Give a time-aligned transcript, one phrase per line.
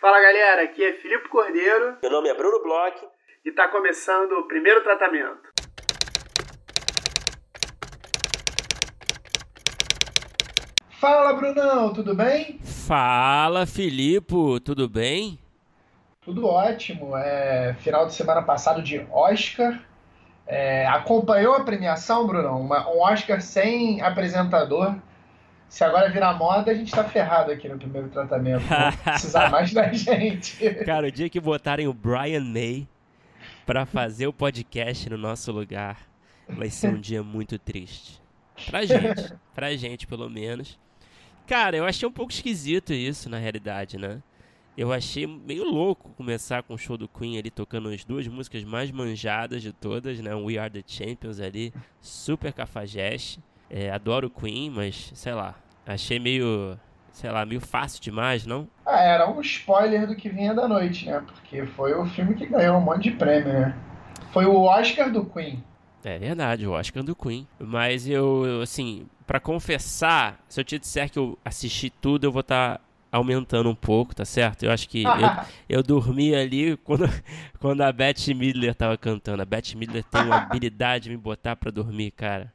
[0.00, 1.98] Fala galera, aqui é Filipe Cordeiro.
[2.00, 2.96] Meu nome é Bruno Bloch.
[3.44, 5.50] E está começando o primeiro tratamento.
[10.98, 12.58] Fala Brunão, tudo bem?
[12.64, 15.38] Fala Filipe, tudo bem?
[16.22, 17.14] Tudo ótimo.
[17.14, 19.82] É final de semana passado de Oscar.
[20.46, 22.58] É, acompanhou a premiação, Brunão?
[22.58, 24.94] Uma, um Oscar sem apresentador.
[25.70, 28.64] Se agora virar moda, a gente tá ferrado aqui no primeiro tratamento.
[28.68, 30.58] Não precisar mais da gente.
[30.84, 32.88] Cara, o dia que botarem o Brian May
[33.64, 35.96] para fazer o podcast no nosso lugar,
[36.48, 38.20] vai ser um dia muito triste.
[38.66, 39.32] Pra gente.
[39.54, 40.76] Pra gente, pelo menos.
[41.46, 44.20] Cara, eu achei um pouco esquisito isso, na realidade, né?
[44.76, 48.64] Eu achei meio louco começar com o show do Queen ali tocando as duas músicas
[48.64, 50.34] mais manjadas de todas, né?
[50.34, 53.38] We Are the Champions ali, super cafajeste.
[53.70, 55.54] É, adoro Queen, mas sei lá,
[55.86, 56.78] achei meio,
[57.12, 58.68] sei lá, meio fácil demais, não?
[58.84, 61.22] Ah, era um spoiler do que vinha da noite, né?
[61.26, 63.76] Porque foi o filme que ganhou um monte de prêmio, né?
[64.32, 65.62] Foi o Oscar do Queen.
[66.02, 67.46] É verdade, o Oscar do Queen.
[67.58, 72.40] Mas eu, assim, para confessar, se eu te disser que eu assisti tudo, eu vou
[72.40, 74.62] estar tá aumentando um pouco, tá certo?
[74.64, 75.30] Eu acho que eu,
[75.78, 77.04] eu dormi ali quando,
[77.58, 79.42] quando a Beth Midler tava cantando.
[79.42, 82.52] A Beth Midler tem uma habilidade de me botar para dormir, cara.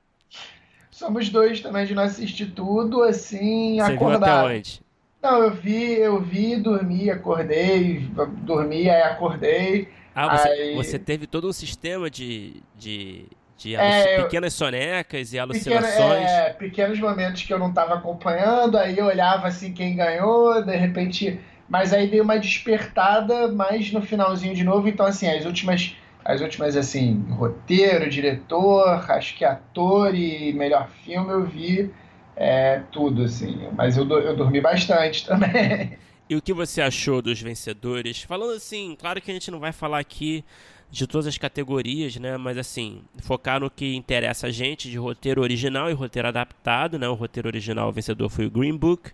[0.95, 4.23] Somos dois também de não assistir tudo, assim, Você acordado.
[4.23, 4.81] Viu até onde?
[5.21, 8.09] Não, eu vi, eu vi, dormi, acordei,
[8.43, 9.89] dormi, aí acordei.
[10.16, 10.73] Ah, você, aí...
[10.73, 13.25] você teve todo um sistema de, de,
[13.57, 15.97] de é, pequenas sonecas e alucinações.
[15.97, 20.63] Pequena, é, pequenos momentos que eu não estava acompanhando, aí eu olhava assim quem ganhou,
[20.63, 21.38] de repente.
[21.67, 25.93] Mas aí dei uma despertada mais no finalzinho de novo, então assim, as últimas
[26.26, 31.94] as últimas, assim, roteiro, diretor, acho que ator e melhor filme eu vi
[32.36, 33.70] é, tudo, assim.
[33.73, 35.96] Mas eu, eu dormi bastante também.
[36.28, 38.23] E o que você achou dos vencedores?
[38.23, 40.44] Falando assim, claro que a gente não vai falar aqui
[40.90, 42.38] de todas as categorias, né?
[42.38, 47.08] Mas assim, focar no que interessa a gente de roteiro original e roteiro adaptado, né?
[47.08, 49.12] O roteiro original o vencedor foi o Green Book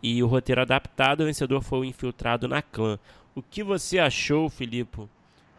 [0.00, 2.96] e o roteiro adaptado o vencedor foi o Infiltrado na Clã.
[3.34, 5.08] O que você achou, Filipe,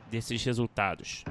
[0.09, 1.23] desses resultados?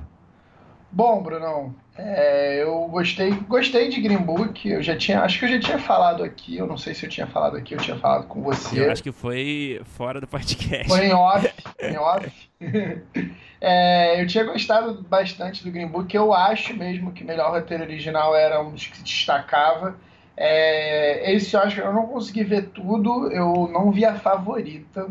[0.91, 4.67] Bom, Brunão, é, eu gostei, gostei de Green Book.
[4.67, 6.57] Eu já tinha, acho que eu já tinha falado aqui.
[6.57, 8.81] Eu não sei se eu tinha falado aqui, eu tinha falado com você.
[8.81, 10.89] Eu acho que foi fora do podcast.
[10.89, 11.53] Foi em off,
[11.83, 12.33] em off.
[13.61, 16.15] é, eu tinha gostado bastante do Green Book.
[16.17, 19.95] Eu acho mesmo que o melhor roteiro original era um dos que se destacava.
[20.35, 23.31] É, esse eu acho que eu não consegui ver tudo.
[23.31, 25.07] Eu não vi a favorita.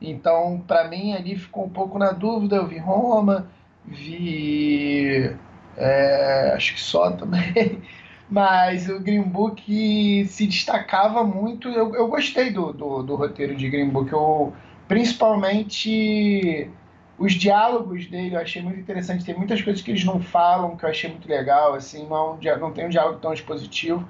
[0.00, 2.56] Então, para mim, ali ficou um pouco na dúvida.
[2.56, 3.48] Eu vi Roma,
[3.84, 5.34] vi.
[5.76, 7.82] É, acho que só também.
[8.30, 11.68] Mas o Green Book se destacava muito.
[11.68, 14.12] Eu, eu gostei do, do, do roteiro de Green Book.
[14.12, 14.52] Eu,
[14.88, 16.70] principalmente
[17.18, 19.24] os diálogos dele eu achei muito interessante.
[19.24, 21.74] Tem muitas coisas que eles não falam que eu achei muito legal.
[21.74, 24.06] Assim, não, é não tem um diálogo tão expositivo.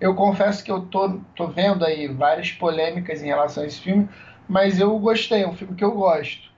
[0.00, 4.08] Eu confesso que eu tô, tô vendo aí várias polêmicas em relação a esse filme
[4.48, 6.52] mas eu gostei, é um filme que eu gosto.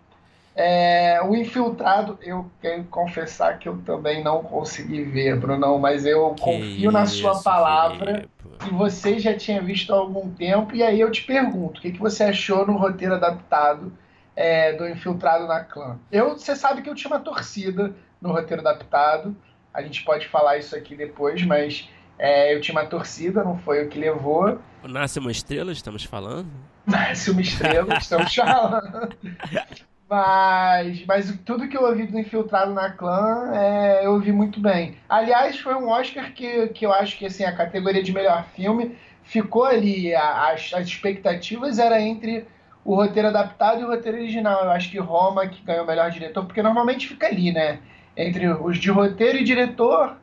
[0.54, 6.30] É, o Infiltrado, eu quero confessar que eu também não consegui ver, Brunão, mas eu
[6.30, 8.26] que confio na sua palavra
[8.58, 11.92] que você já tinha visto há algum tempo, e aí eu te pergunto, o que,
[11.92, 13.92] que você achou no roteiro adaptado
[14.34, 15.98] é, do Infiltrado na Clã?
[16.10, 19.36] Eu, você sabe que eu tinha uma torcida no roteiro adaptado,
[19.74, 21.86] a gente pode falar isso aqui depois, mas
[22.18, 24.58] é, eu tinha uma torcida, não foi o que levou.
[24.82, 26.48] Nasce uma estrela, estamos falando?
[26.86, 29.08] Nasce uma estrela, estamos falando.
[30.08, 34.96] Mas, mas tudo que eu ouvi do Infiltrado na Clã, é, eu ouvi muito bem.
[35.08, 38.96] Aliás, foi um Oscar que, que eu acho que assim, a categoria de melhor filme
[39.24, 40.14] ficou ali.
[40.14, 42.46] As, as expectativas era entre
[42.84, 44.64] o roteiro adaptado e o roteiro original.
[44.64, 47.80] Eu acho que Roma que ganhou o melhor diretor, porque normalmente fica ali, né?
[48.16, 50.16] Entre os de roteiro e diretor,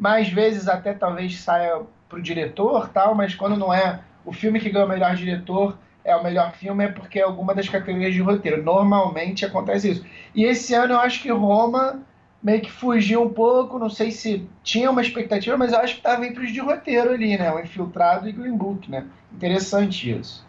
[0.00, 4.70] mais vezes até talvez saia pro diretor, tal, mas quando não é o filme que
[4.70, 8.22] ganhou o melhor diretor, é o melhor filme é porque é alguma das categorias de
[8.22, 8.62] roteiro.
[8.62, 10.06] Normalmente acontece isso.
[10.34, 12.00] E esse ano eu acho que Roma
[12.42, 16.00] meio que fugiu um pouco, não sei se tinha uma expectativa, mas eu acho que
[16.00, 17.52] estava entre os de roteiro ali, né?
[17.52, 19.06] O Infiltrado e Green Book, né?
[19.30, 20.48] Interessante isso.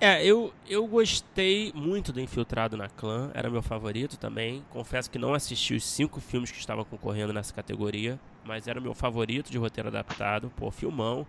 [0.00, 4.64] É, eu, eu gostei muito do Infiltrado na Clã, era meu favorito também.
[4.70, 8.94] Confesso que não assisti os cinco filmes que estavam concorrendo nessa categoria, mas era meu
[8.94, 10.50] favorito de roteiro adaptado.
[10.56, 11.26] Pô, filmão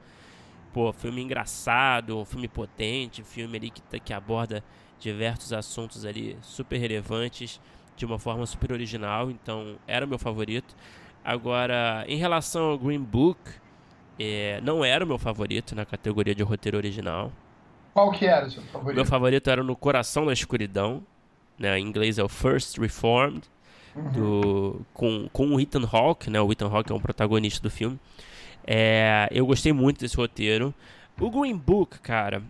[0.74, 4.64] pô, filme engraçado, filme potente, filme ali que, que aborda
[5.00, 7.60] diversos assuntos ali super relevantes
[7.96, 10.76] de uma forma super original, então era meu favorito.
[11.24, 13.40] Agora, em relação ao Green Book,
[14.20, 17.32] é, não era o meu favorito na categoria de roteiro original.
[17.94, 18.96] Qual que era o seu favorito?
[18.96, 21.04] Meu favorito era No Coração da Escuridão,
[21.58, 21.78] né?
[21.78, 23.42] Em inglês é o First Reformed,
[23.96, 24.12] uhum.
[24.12, 26.40] do, com, com o Ethan Hawke, né?
[26.40, 28.00] O Ethan Hawke é um protagonista do filme.
[28.66, 30.74] É, eu gostei muito desse roteiro.
[31.20, 32.42] O Green Book, cara,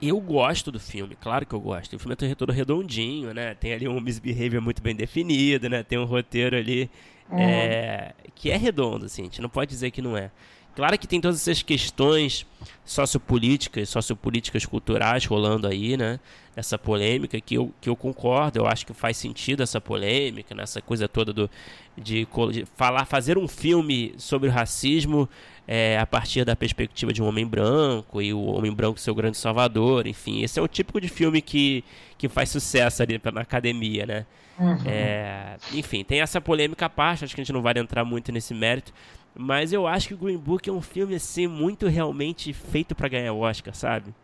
[0.00, 1.94] eu gosto do filme, claro que eu gosto.
[1.94, 3.54] O filme é todo redondinho, né?
[3.54, 5.82] Tem ali um misbehavior muito bem definido, né?
[5.82, 6.90] Tem um roteiro ali
[7.30, 7.38] uhum.
[7.38, 9.22] é, que é redondo, assim.
[9.22, 10.30] A gente não pode dizer que não é.
[10.74, 12.46] Claro que tem todas essas questões
[12.84, 16.18] sociopolíticas, sociopolíticas culturais rolando aí, né?
[16.56, 20.80] Essa polêmica que eu, que eu concordo, eu acho que faz sentido essa polêmica, nessa
[20.80, 21.50] coisa toda do,
[21.96, 25.28] de, de falar, fazer um filme sobre o racismo
[25.66, 29.36] é, a partir da perspectiva de um homem branco e o homem branco seu grande
[29.36, 31.84] salvador, enfim, esse é o típico de filme que,
[32.18, 34.26] que faz sucesso ali na academia, né?
[34.58, 34.76] Uhum.
[34.86, 38.30] É, enfim, tem essa polêmica à parte, acho que a gente não vai entrar muito
[38.30, 38.92] nesse mérito,
[39.34, 43.08] mas eu acho que o Green Book é um filme assim muito realmente feito para
[43.08, 44.14] ganhar o Oscar, sabe?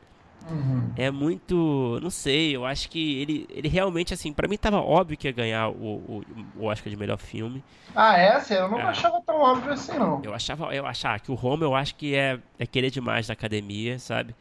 [0.51, 0.93] Uhum.
[0.97, 1.99] É muito.
[2.03, 5.33] Não sei, eu acho que ele, ele realmente, assim, para mim tava óbvio que ia
[5.33, 6.25] ganhar o, o,
[6.57, 7.63] o Oscar de melhor filme.
[7.95, 8.33] Ah, é?
[8.33, 8.85] Assim, eu não é.
[8.85, 10.23] achava tão óbvio assim, não.
[10.25, 13.35] Eu achava, eu achava que o Roma eu acho que é, é querer demais da
[13.35, 14.35] academia, sabe?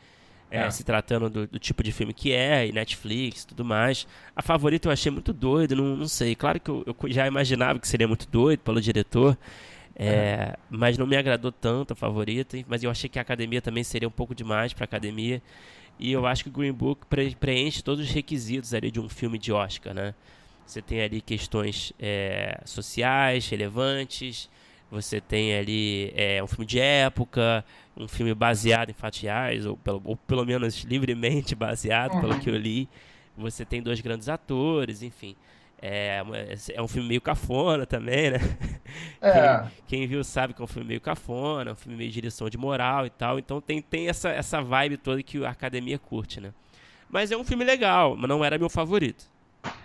[0.49, 0.71] É, é.
[0.71, 4.07] Se tratando do, do, tipo de filme que é, e Netflix tudo mais.
[4.33, 6.35] A favorita eu achei muito doido, não, não sei.
[6.35, 9.37] Claro que eu, eu já imaginava que seria muito doido pelo diretor.
[9.99, 13.83] É, mas não me agradou tanto a favorita, mas eu achei que a academia também
[13.83, 15.41] seria um pouco demais para academia.
[15.99, 19.09] E eu acho que o Green Book pre preenche todos os requisitos ali de um
[19.09, 20.13] filme de Oscar, né?
[20.67, 24.49] Você tem ali questões é, sociais relevantes,
[24.91, 27.65] você tem ali é, um filme de época,
[27.95, 32.21] um filme baseado em fatos reais, ou pelo, ou pelo menos livremente baseado, uhum.
[32.21, 32.87] pelo que eu li.
[33.35, 35.35] Você tem dois grandes atores, enfim.
[35.79, 36.23] É,
[36.73, 38.39] é um filme meio cafona também, né?
[39.21, 39.59] É.
[39.87, 42.49] Quem, quem, viu sabe que é um filme meio cafona, um filme meio de direção
[42.49, 43.37] de moral e tal.
[43.37, 46.51] Então tem, tem essa, essa vibe toda que a academia curte, né?
[47.09, 49.25] Mas é um filme legal, mas não era meu favorito.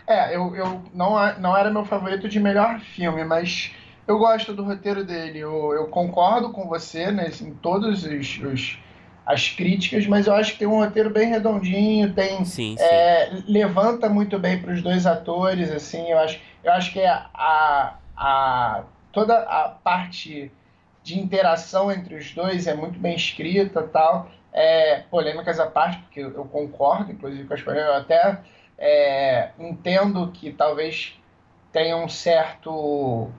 [0.06, 3.72] É, eu, eu não, não era meu favorito de melhor filme, mas
[4.06, 5.38] eu gosto do roteiro dele.
[5.38, 8.78] Eu, eu concordo com você né, em todos os, os
[9.24, 13.44] as críticas, mas eu acho que tem um roteiro bem redondinho, tem sim, é, sim.
[13.46, 17.94] levanta muito bem para os dois atores, assim, eu acho, eu acho que é a,
[18.16, 18.82] a
[19.12, 20.50] toda a parte
[21.02, 26.20] de interação entre os dois é muito bem escrita, tal, é, polêmicas à parte, porque
[26.20, 28.38] eu concordo, inclusive com as polêmicas, eu até
[28.78, 31.16] é, entendo que talvez
[31.72, 33.30] tenha um certo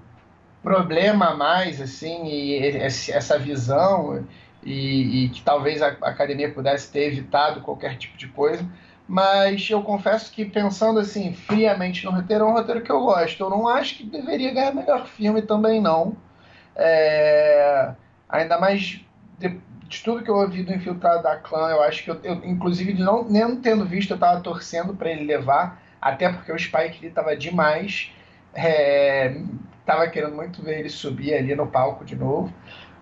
[0.61, 4.25] problema a mais, assim, e essa visão
[4.65, 8.65] e, e que talvez a, academia pudesse ter evitado qualquer tipo de coisa.
[9.07, 13.43] Mas eu confesso que pensando assim, friamente no roteiro, é um roteiro que eu gosto.
[13.43, 16.15] Eu não acho que deveria ganhar melhor filme também, não.
[16.75, 17.93] É...
[18.29, 19.01] Ainda mais
[19.37, 22.35] de, de, tudo que eu ouvi do Infiltrado da Clã, eu acho que eu, eu
[22.45, 26.99] inclusive, não, nem tendo visto, eu tava torcendo para ele levar, até porque o Spike
[27.01, 28.11] Lee tava demais.
[28.53, 29.35] É...
[29.85, 32.53] Tava querendo muito ver ele subir ali no palco de novo.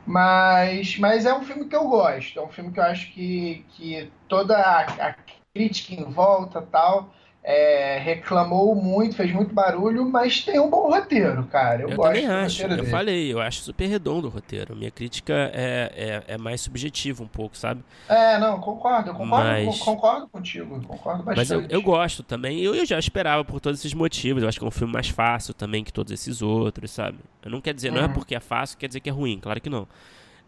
[0.06, 2.39] Mas, mas é um filme que eu gosto.
[2.39, 5.15] É um filme que eu acho que, que toda a, a
[5.53, 7.13] crítica em volta tal
[7.44, 11.82] é, reclamou muito, fez muito barulho, mas tem um bom roteiro, cara.
[11.82, 12.62] Eu, eu gosto também acho.
[12.62, 12.86] Eu dele.
[12.86, 14.76] falei, eu acho super redondo o roteiro.
[14.76, 17.84] Minha crítica é, é, é, mais subjetiva um pouco, sabe?
[18.08, 19.10] É, não, concordo.
[19.10, 19.80] Eu concordo, mas...
[19.80, 20.80] concordo contigo.
[20.86, 21.38] Concordo bastante.
[21.38, 22.60] Mas eu, eu gosto também.
[22.60, 24.44] Eu, eu já esperava por todos esses motivos.
[24.44, 27.18] Eu acho que é um filme mais fácil também que todos esses outros, sabe?
[27.44, 27.96] Eu não quer dizer, uhum.
[27.96, 28.13] não é uhum.
[28.13, 29.39] porque é fácil, quer dizer que é ruim.
[29.39, 29.88] Claro que não.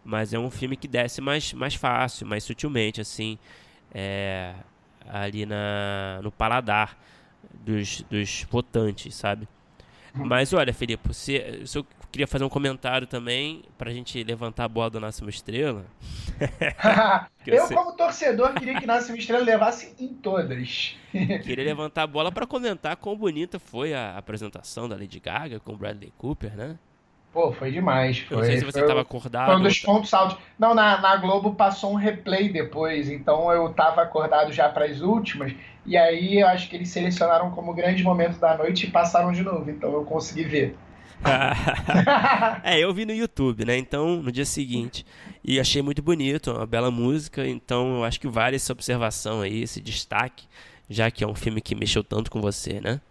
[0.06, 3.40] Mas é um filme que desce mais, mais fácil, mais sutilmente, assim.
[3.92, 4.54] É,
[5.10, 6.98] ali na, no paladar
[7.54, 9.48] dos, dos votantes, sabe?
[10.14, 14.68] Mas olha, Felipe, você, se eu queria fazer um comentário também pra gente levantar a
[14.68, 15.86] bola do Nasce uma Estrela.
[17.48, 20.96] eu, como torcedor, queria que Nasce uma Estrela levasse em todas.
[21.12, 25.74] queria levantar a bola para comentar quão bonita foi a apresentação da Lady Gaga com
[25.74, 26.78] o Bradley Cooper, né?
[27.34, 28.20] Pô, foi demais.
[28.20, 29.48] Foi, não sei se você estava acordado.
[29.48, 30.38] Foi um dos pontos altos.
[30.58, 35.02] Não, na, na Globo passou um replay depois, então eu estava acordado já para as
[35.02, 35.52] últimas.
[35.84, 39.42] E aí eu acho que eles selecionaram como grande momento da noite e passaram de
[39.42, 40.76] novo, então eu consegui ver.
[42.64, 43.78] é, eu vi no YouTube, né?
[43.78, 45.04] Então, no dia seguinte.
[45.44, 47.48] E achei muito bonito, uma bela música.
[47.48, 50.46] Então, eu acho que vale essa observação aí, esse destaque,
[50.90, 53.02] já que é um filme que mexeu tanto com você, né?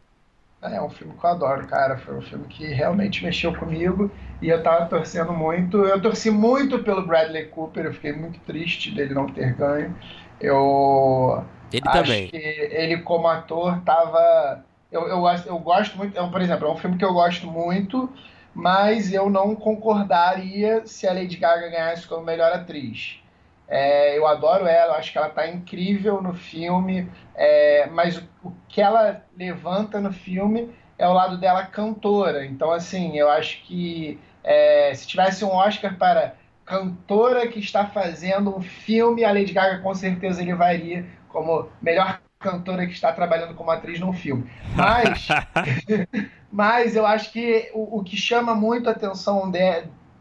[0.63, 1.99] É um filme que eu adoro, cara.
[1.99, 5.79] Foi um filme que realmente mexeu comigo e eu tava torcendo muito.
[5.79, 9.95] Eu torci muito pelo Bradley Cooper, eu fiquei muito triste dele não ter ganho.
[10.41, 12.29] Eu ele acho também.
[12.29, 16.77] que ele como ator tava eu, eu, eu gosto muito, é, por exemplo, é um
[16.77, 18.13] filme que eu gosto muito,
[18.55, 23.22] mas eu não concordaria se a Lady Gaga ganhasse como melhor atriz.
[23.69, 28.23] É, eu adoro ela, eu acho que ela está incrível no filme, é, mas o,
[28.45, 32.45] o, que ela levanta no filme é o lado dela cantora.
[32.45, 38.57] Então, assim, eu acho que é, se tivesse um Oscar para cantora que está fazendo
[38.57, 43.55] um filme, a Lady Gaga com certeza ele varia como melhor cantora que está trabalhando
[43.55, 44.51] como atriz num filme.
[44.75, 45.29] Mas,
[46.51, 49.51] mas eu acho que o, o que chama muito a atenção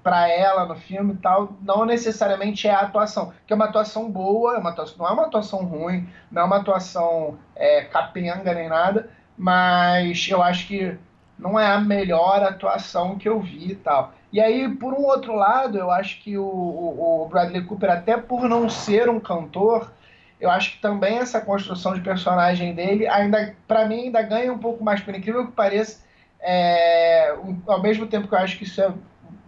[0.04, 4.56] para ela no filme tal, não necessariamente é a atuação, que é uma atuação boa,
[4.56, 8.68] é uma atuação, não é uma atuação ruim, não é uma atuação é, capenga nem
[8.68, 10.98] nada, mas eu acho que
[11.38, 14.14] não é a melhor atuação que eu vi e tal.
[14.32, 18.16] E aí, por um outro lado, eu acho que o, o, o Bradley Cooper, até
[18.16, 19.92] por não ser um cantor,
[20.40, 24.58] eu acho que também essa construção de personagem dele, ainda para mim, ainda ganha um
[24.58, 26.04] pouco mais, por incrível que pareça,
[26.40, 27.36] é,
[27.68, 28.92] ao mesmo tempo que eu acho que isso é,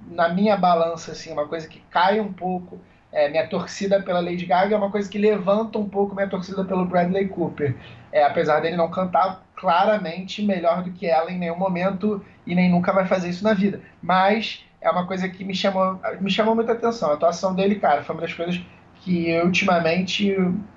[0.09, 2.79] na minha balança, assim, uma coisa que cai um pouco,
[3.11, 6.63] é, minha torcida pela Lady Gaga é uma coisa que levanta um pouco minha torcida
[6.65, 7.75] pelo Bradley Cooper.
[8.11, 12.69] É, apesar dele não cantar claramente melhor do que ela em nenhum momento e nem
[12.69, 13.81] nunca vai fazer isso na vida.
[14.01, 17.11] Mas é uma coisa que me chamou, me chamou muita atenção.
[17.11, 18.61] A atuação dele, cara, foi uma das coisas
[19.01, 20.35] que ultimamente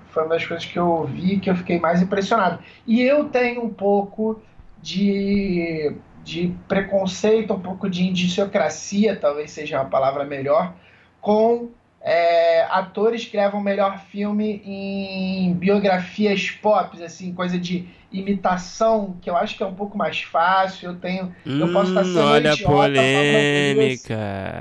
[0.09, 2.59] foi uma das coisas que eu vi que eu fiquei mais impressionado.
[2.85, 4.41] E eu tenho um pouco
[4.81, 5.95] de,
[6.27, 10.73] de preconceito, um pouco de indiciocracia, talvez seja uma palavra melhor,
[11.21, 11.69] com
[12.01, 19.37] é, atores que levam melhor filme em biografias pop, assim, coisa de imitação, que eu
[19.37, 20.89] acho que é um pouco mais fácil.
[20.89, 21.35] Eu tenho.
[21.45, 24.15] Hum, eu posso estar sendo olha idiota, a polêmica.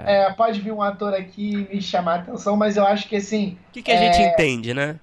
[0.07, 3.59] É, pode vir um ator aqui me chamar a atenção, mas eu acho que assim.
[3.69, 4.13] O que, que a é...
[4.13, 4.97] gente entende, né?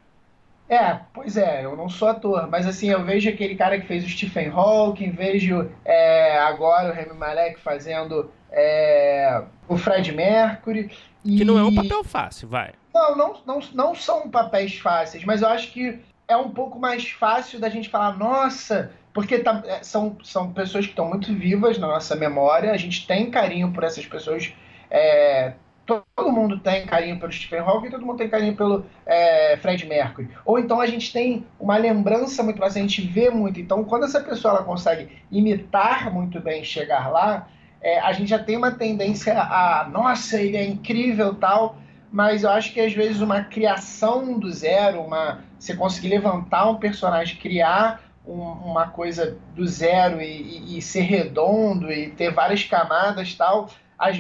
[0.69, 4.03] É, pois é, eu não sou ator, mas assim, eu vejo aquele cara que fez
[4.03, 10.89] o Stephen Hawking, vejo é, agora o Remy Malek fazendo é, o Fred Mercury.
[11.23, 11.37] E...
[11.37, 12.71] Que não é um papel fácil, vai.
[12.93, 17.09] Não, não, não, não são papéis fáceis, mas eu acho que é um pouco mais
[17.09, 21.77] fácil da gente falar, nossa, porque tá, é, são, são pessoas que estão muito vivas
[21.77, 24.53] na nossa memória, a gente tem carinho por essas pessoas.
[24.89, 25.53] É,
[25.85, 30.29] todo mundo tem carinho pelo Stephen Hawking, todo mundo tem carinho pelo é, Fred Mercury.
[30.45, 33.59] Ou então a gente tem uma lembrança muito mais, a gente vê muito.
[33.59, 37.47] Então, quando essa pessoa ela consegue imitar muito bem, chegar lá,
[37.81, 41.77] é, a gente já tem uma tendência a, nossa, ele é incrível tal,
[42.11, 46.75] mas eu acho que às vezes uma criação do zero, uma você conseguir levantar um
[46.75, 52.63] personagem, criar um, uma coisa do zero e, e, e, ser redondo e ter várias
[52.63, 53.69] camadas tal,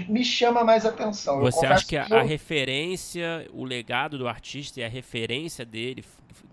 [0.07, 1.39] me chama mais atenção.
[1.39, 2.17] Você acha que a, eu...
[2.17, 6.03] a, referência, o legado do artista e a referência dele,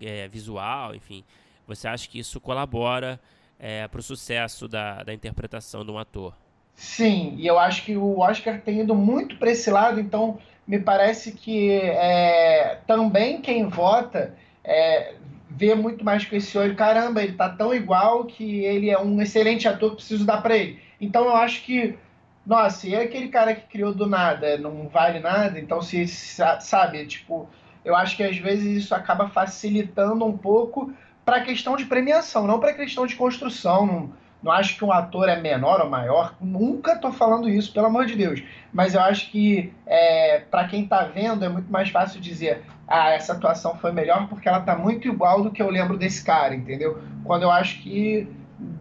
[0.01, 1.23] é, visual, enfim,
[1.67, 3.19] você acha que isso colabora
[3.59, 6.33] é, para o sucesso da, da interpretação de um ator?
[6.75, 10.79] Sim, e eu acho que o Oscar tem ido muito para esse lado, então me
[10.79, 15.13] parece que é, também quem vota é,
[15.49, 19.21] vê muito mais com esse olho, caramba, ele tá tão igual que ele é um
[19.21, 20.79] excelente ator, preciso dar para ele.
[20.99, 21.97] Então eu acho que
[22.45, 27.47] nossa, e aquele cara que criou do nada não vale nada, então se sabe, tipo,
[27.85, 30.91] eu acho que às vezes isso acaba facilitando um pouco
[31.23, 33.85] para a questão de premiação, não para a questão de construção.
[33.85, 37.85] Não, não acho que um ator é menor ou maior, nunca estou falando isso, pelo
[37.85, 38.41] amor de Deus.
[38.73, 43.11] Mas eu acho que é, para quem está vendo é muito mais fácil dizer, ah,
[43.11, 46.55] essa atuação foi melhor porque ela está muito igual do que eu lembro desse cara,
[46.55, 46.99] entendeu?
[47.23, 48.27] Quando eu acho que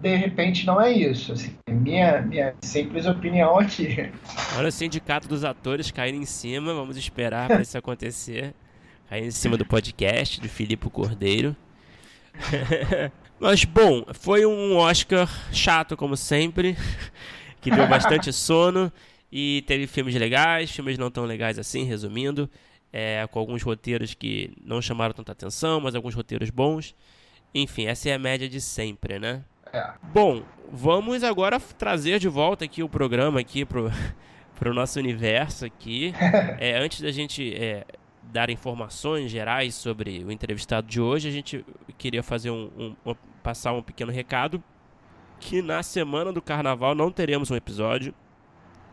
[0.01, 1.33] de repente não é isso.
[1.33, 4.11] Assim, minha, minha simples opinião aqui.
[4.57, 8.55] Olha o sindicato dos atores caindo em cima, vamos esperar para isso acontecer.
[9.09, 11.57] Caindo em cima do podcast do Filipe Cordeiro.
[13.41, 16.77] Mas bom, foi um Oscar chato como sempre,
[17.61, 18.93] que deu bastante sono
[19.33, 22.51] e teve filmes legais, filmes não tão legais assim, resumindo,
[22.93, 26.95] é, com alguns roteiros que não chamaram tanta atenção, mas alguns roteiros bons.
[27.55, 29.43] Enfim, essa é a média de sempre, né?
[29.73, 29.91] É.
[30.13, 33.91] Bom, vamos agora trazer de volta aqui o programa aqui pro,
[34.59, 36.13] pro nosso universo aqui.
[36.59, 37.87] É, antes da gente é,
[38.23, 41.65] dar informações gerais sobre o entrevistado de hoje, a gente
[41.97, 44.63] queria fazer um, um, um, passar um pequeno recado
[45.39, 48.15] que na semana do carnaval não teremos um episódio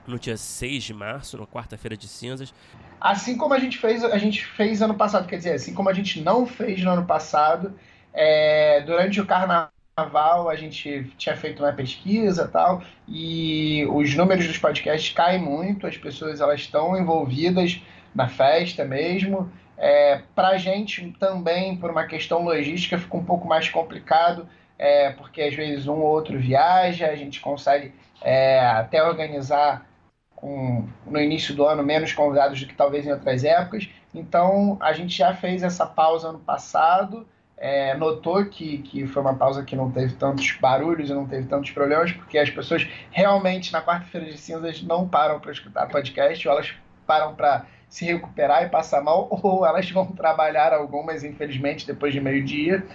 [0.07, 2.53] no dia 6 de março, na quarta-feira de cinzas.
[3.01, 5.93] Assim como a gente fez, a gente fez ano passado, quer dizer, assim como a
[5.93, 7.77] gente não fez no ano passado,
[8.13, 14.45] é, durante o carnaval carnaval a gente tinha feito uma pesquisa tal e os números
[14.45, 17.81] dos podcasts caem muito, as pessoas elas estão envolvidas
[18.13, 19.51] na festa mesmo.
[19.75, 25.11] É, Para a gente também, por uma questão logística, fica um pouco mais complicado, é,
[25.11, 29.87] porque às vezes um ou outro viaja, a gente consegue é, até organizar
[30.35, 34.93] com, no início do ano menos convidados do que talvez em outras épocas, Então, a
[34.93, 37.27] gente já fez essa pausa ano passado,
[37.57, 41.47] é, notou que, que foi uma pausa que não teve tantos barulhos e não teve
[41.47, 46.47] tantos problemas, porque as pessoas realmente, na quarta-feira de cinzas, não param para escutar podcast,
[46.47, 46.73] ou elas
[47.07, 52.21] param para se recuperar e passar mal, ou elas vão trabalhar algumas, infelizmente, depois de
[52.21, 52.85] meio-dia.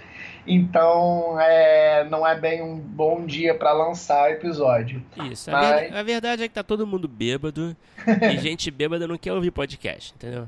[0.47, 5.03] Então, é, não é bem um bom dia para lançar episódio.
[5.29, 5.51] Isso.
[5.51, 5.91] Mas...
[5.91, 7.75] A, a, verdade é que tá todo mundo bêbado
[8.21, 10.47] e gente bêbada não quer ouvir podcast, entendeu?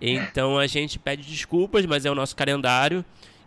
[0.00, 3.04] Então a gente pede desculpas, mas é o nosso calendário.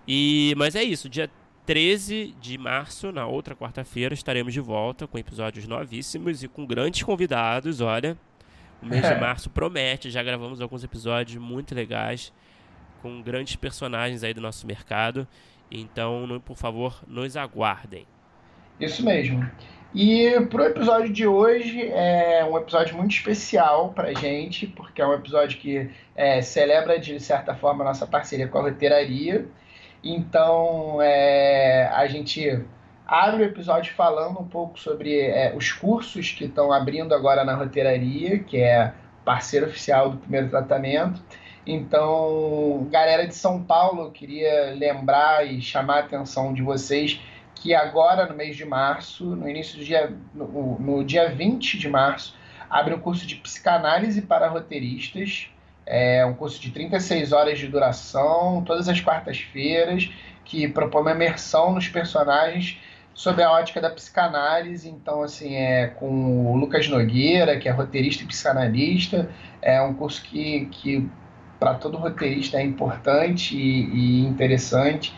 [0.07, 1.29] E mas é isso, dia
[1.65, 7.01] 13 de março, na outra quarta-feira, estaremos de volta com episódios novíssimos e com grandes
[7.01, 7.81] convidados.
[7.81, 8.15] Olha,
[8.81, 10.11] o mês de março promete.
[10.11, 12.31] Já gravamos alguns episódios muito legais
[13.01, 15.27] com grandes personagens aí do nosso mercado.
[15.71, 18.05] Então, por favor, nos aguardem.
[18.79, 19.49] Isso mesmo.
[19.93, 25.13] E pro episódio de hoje é um episódio muito especial pra gente, porque é um
[25.13, 29.47] episódio que é, celebra de certa forma a nossa parceria com a roteiraria.
[30.05, 32.63] Então é, a gente
[33.07, 37.55] abre o episódio falando um pouco sobre é, os cursos que estão abrindo agora na
[37.55, 38.93] roteiraria, que é
[39.25, 41.19] parceiro oficial do primeiro tratamento.
[41.65, 47.19] Então, galera de São Paulo, queria lembrar e chamar a atenção de vocês
[47.55, 51.89] que agora, no mês de março, no início do dia, no, no dia 20 de
[51.89, 52.35] março,
[52.69, 55.49] abre um curso de psicanálise para roteiristas.
[55.85, 60.09] É um curso de 36 horas de duração, todas as quartas-feiras,
[60.43, 62.79] que propõe uma imersão nos personagens
[63.13, 64.89] sob a ótica da psicanálise.
[64.89, 69.29] Então, assim, é com o Lucas Nogueira, que é roteirista e psicanalista.
[69.61, 71.09] É um curso que, que
[71.59, 75.15] para todo roteirista é importante e, e interessante.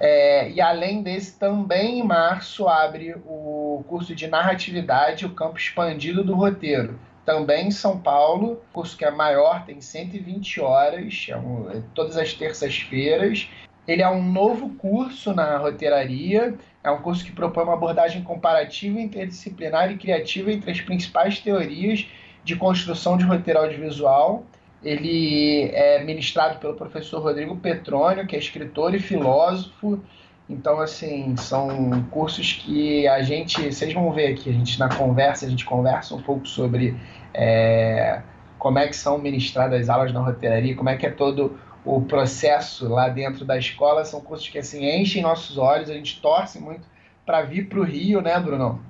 [0.00, 6.22] É, e além desse, também em março abre o curso de narratividade, o campo expandido
[6.22, 6.98] do roteiro.
[7.28, 12.16] Também em São Paulo, curso que é maior, tem 120 horas, é um, é todas
[12.16, 13.46] as terças-feiras.
[13.86, 18.98] Ele é um novo curso na roteiraria, é um curso que propõe uma abordagem comparativa,
[18.98, 22.06] interdisciplinar e criativa entre as principais teorias
[22.42, 24.46] de construção de roteiro audiovisual
[24.82, 30.00] ele é ministrado pelo professor Rodrigo Petrônio, que é escritor e filósofo.
[30.48, 35.44] Então, assim, são cursos que a gente, vocês vão ver aqui, a gente na conversa,
[35.44, 36.96] a gente conversa um pouco sobre
[37.34, 38.22] é,
[38.58, 42.00] como é que são ministradas as aulas na roteiraria, como é que é todo o
[42.00, 44.06] processo lá dentro da escola.
[44.06, 46.86] São cursos que, assim, enchem nossos olhos, a gente torce muito
[47.26, 48.80] para vir para o Rio, né, Bruno?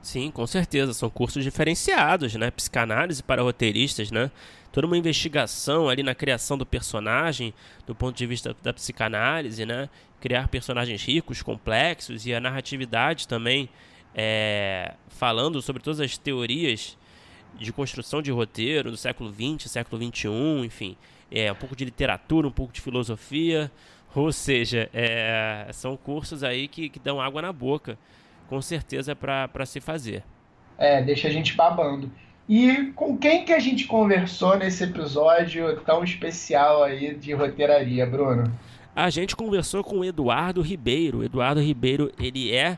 [0.00, 0.94] Sim, com certeza.
[0.94, 2.52] São cursos diferenciados, né?
[2.52, 4.30] Psicanálise para roteiristas, né?
[4.72, 7.54] toda uma investigação ali na criação do personagem,
[7.86, 9.88] do ponto de vista da psicanálise, né?
[10.20, 13.68] Criar personagens ricos, complexos e a narratividade também,
[14.14, 16.96] é, falando sobre todas as teorias
[17.58, 20.28] de construção de roteiro do século XX, século XXI,
[20.64, 20.96] enfim,
[21.30, 23.70] é, um pouco de literatura, um pouco de filosofia,
[24.14, 27.98] ou seja, é, são cursos aí que, que dão água na boca,
[28.48, 30.24] com certeza para se fazer.
[30.78, 32.10] É, deixa a gente babando.
[32.48, 38.50] E com quem que a gente conversou nesse episódio tão especial aí de roteiraria, Bruno?
[38.98, 41.22] A gente conversou com o Eduardo Ribeiro.
[41.22, 42.76] Eduardo Ribeiro, ele é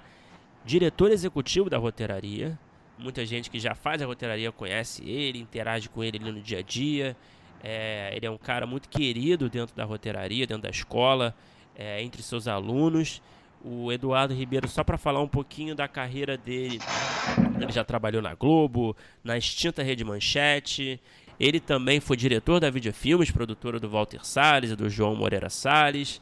[0.62, 2.58] diretor executivo da roteiraria.
[2.98, 6.62] Muita gente que já faz a roteiraria conhece ele, interage com ele no dia a
[6.62, 7.16] dia.
[7.64, 11.34] É, ele é um cara muito querido dentro da roteiraria, dentro da escola,
[11.74, 13.22] é, entre seus alunos
[13.62, 16.78] o Eduardo Ribeiro, só para falar um pouquinho da carreira dele.
[17.60, 21.00] Ele já trabalhou na Globo, na extinta Rede Manchete.
[21.40, 26.20] Ele também foi diretor da Videofilmes, produtora do Walter Salles e do João Moreira Salles.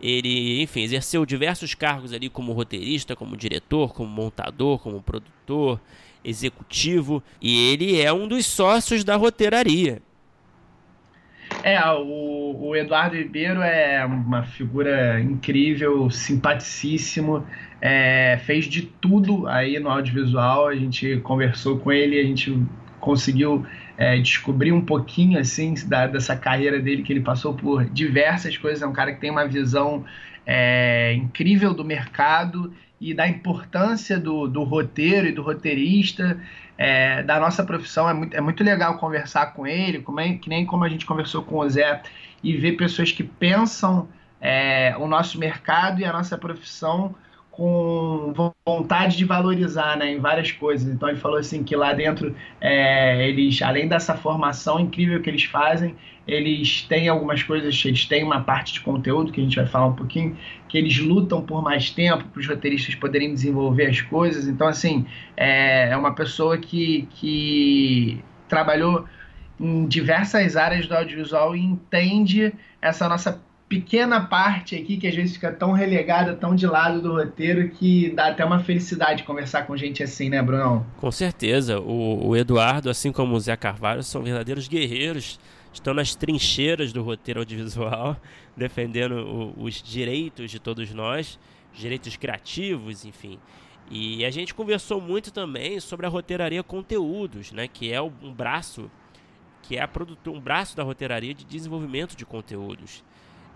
[0.00, 5.78] Ele, enfim, exerceu diversos cargos ali como roteirista, como diretor, como montador, como produtor,
[6.24, 7.22] executivo.
[7.42, 10.00] E ele é um dos sócios da roteiraria.
[11.62, 17.46] É, o, o, Eduardo Ribeiro é uma figura incrível, simpaticíssimo,
[17.80, 20.68] é, fez de tudo aí no audiovisual.
[20.68, 22.58] A gente conversou com ele, a gente
[22.98, 23.64] conseguiu
[23.96, 28.82] é, descobrir um pouquinho assim da, dessa carreira dele, que ele passou por diversas coisas.
[28.82, 30.04] É um cara que tem uma visão
[30.46, 36.40] é, incrível do mercado e da importância do, do roteiro e do roteirista
[36.76, 38.08] é, da nossa profissão.
[38.08, 41.06] É muito, é muito legal conversar com ele, como é, que nem como a gente
[41.06, 42.02] conversou com o Zé,
[42.42, 44.08] e ver pessoas que pensam
[44.40, 47.14] é, o nosso mercado e a nossa profissão
[47.56, 48.32] com
[48.66, 50.92] vontade de valorizar né, em várias coisas.
[50.92, 55.44] Então ele falou assim que lá dentro é, eles, além dessa formação incrível que eles
[55.44, 55.94] fazem,
[56.26, 59.86] eles têm algumas coisas, eles têm uma parte de conteúdo que a gente vai falar
[59.86, 60.36] um pouquinho,
[60.68, 64.48] que eles lutam por mais tempo para os roteiristas poderem desenvolver as coisas.
[64.48, 69.04] Então assim é, é uma pessoa que, que trabalhou
[69.60, 75.34] em diversas áreas do audiovisual e entende essa nossa pequena parte aqui que às vezes
[75.34, 79.76] fica tão relegada, tão de lado do roteiro que dá até uma felicidade conversar com
[79.76, 80.86] gente assim, né, Bruno?
[80.98, 81.80] Com certeza.
[81.80, 85.40] O, o Eduardo, assim como o Zé Carvalho, são verdadeiros guerreiros.
[85.72, 88.16] Estão nas trincheiras do roteiro audiovisual,
[88.56, 89.16] defendendo
[89.56, 91.38] o, os direitos de todos nós,
[91.72, 93.38] direitos criativos, enfim.
[93.90, 98.90] E a gente conversou muito também sobre a roteiraria conteúdos, né, que é um braço
[99.62, 103.02] que é produtor, um braço da roteiraria de desenvolvimento de conteúdos.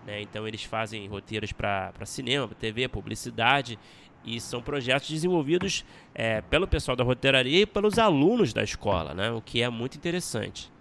[0.05, 0.21] Né?
[0.21, 3.77] Então eles fazem roteiros para cinema, TV, publicidade
[4.25, 9.31] e são projetos desenvolvidos é, pelo pessoal da roteiraria e pelos alunos da escola, né?
[9.31, 10.71] o que é muito interessante.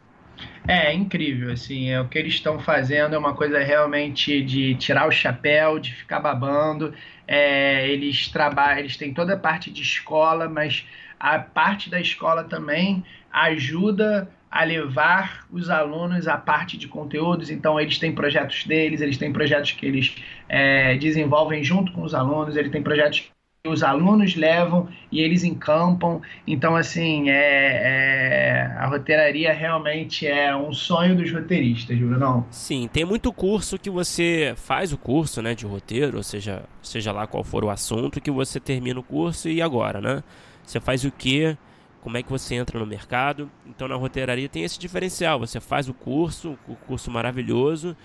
[0.66, 4.74] É, é incrível, assim, é, o que eles estão fazendo é uma coisa realmente de
[4.76, 6.94] tirar o chapéu, de ficar babando.
[7.26, 10.87] É, eles trabalham, eles têm toda a parte de escola, mas
[11.18, 17.51] a parte da escola também ajuda a levar os alunos à parte de conteúdos.
[17.51, 20.17] Então, eles têm projetos deles, eles têm projetos que eles
[20.49, 25.45] é, desenvolvem junto com os alunos, eles têm projetos que os alunos levam e eles
[25.45, 26.23] encampam.
[26.47, 32.47] Então, assim, é, é, a roteiraria realmente é um sonho dos roteiristas, não?
[32.51, 37.13] Sim, tem muito curso que você faz o curso né, de roteiro, ou seja, seja
[37.13, 40.23] lá qual for o assunto, que você termina o curso e agora, né?
[40.65, 41.57] Você faz o que?
[42.01, 43.51] Como é que você entra no mercado.
[43.67, 45.39] Então na roteiraria tem esse diferencial.
[45.41, 47.97] Você faz o curso, o curso maravilhoso,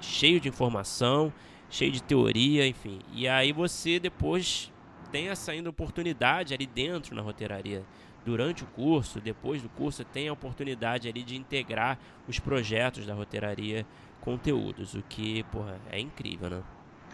[0.00, 1.32] cheio de informação,
[1.70, 3.00] cheio de teoria, enfim.
[3.12, 4.72] E aí você depois
[5.10, 7.84] tem essa ainda oportunidade ali dentro na roteiraria.
[8.24, 13.12] Durante o curso, depois do curso, tem a oportunidade ali de integrar os projetos da
[13.12, 13.86] roteiraria
[14.20, 16.62] conteúdos, o que, porra, é incrível, né?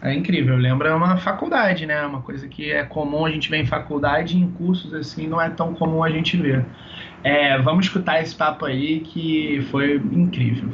[0.03, 2.05] É incrível, lembra uma faculdade, né?
[2.07, 5.39] Uma coisa que é comum a gente ver em faculdade e em cursos assim não
[5.41, 6.73] é tão comum a gente ver.
[7.23, 10.73] É, vamos escutar esse papo aí que foi incrível.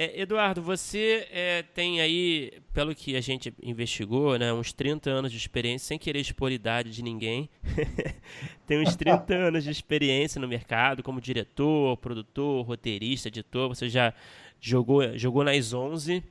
[0.00, 5.32] É, Eduardo, você é, tem aí, pelo que a gente investigou, né, uns 30 anos
[5.32, 7.50] de experiência, sem querer expor idade de ninguém.
[8.64, 13.68] tem uns 30 anos de experiência no mercado como diretor, produtor, roteirista, editor.
[13.70, 14.14] Você já
[14.60, 16.22] jogou, jogou nas 11.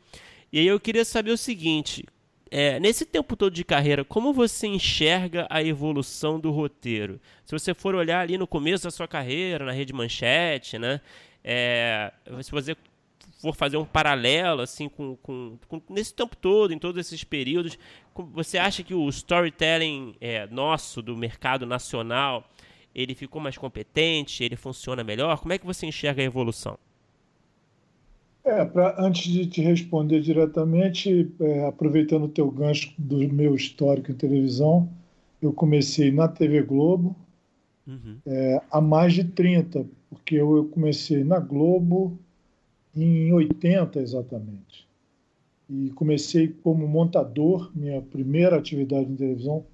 [0.50, 2.06] E aí eu queria saber o seguinte:
[2.50, 7.20] é, nesse tempo todo de carreira, como você enxerga a evolução do roteiro?
[7.44, 11.02] Se você for olhar ali no começo da sua carreira, na Rede Manchete, né?
[11.44, 12.74] É, se você
[13.40, 17.78] for fazer um paralelo assim com, com, com, nesse tempo todo, em todos esses períodos,
[18.34, 22.50] você acha que o storytelling é, nosso do mercado nacional
[22.94, 25.40] ele ficou mais competente, ele funciona melhor?
[25.40, 26.78] Como é que você enxerga a evolução?
[28.44, 34.12] É, pra, antes de te responder diretamente, é, aproveitando o teu gancho do meu histórico
[34.12, 34.90] em televisão,
[35.42, 37.16] eu comecei na TV Globo
[37.88, 38.18] uhum.
[38.26, 42.18] é, há mais de 30, porque eu, eu comecei na Globo,
[43.04, 44.88] em 80 exatamente.
[45.70, 49.66] E comecei como montador, minha primeira atividade em televisão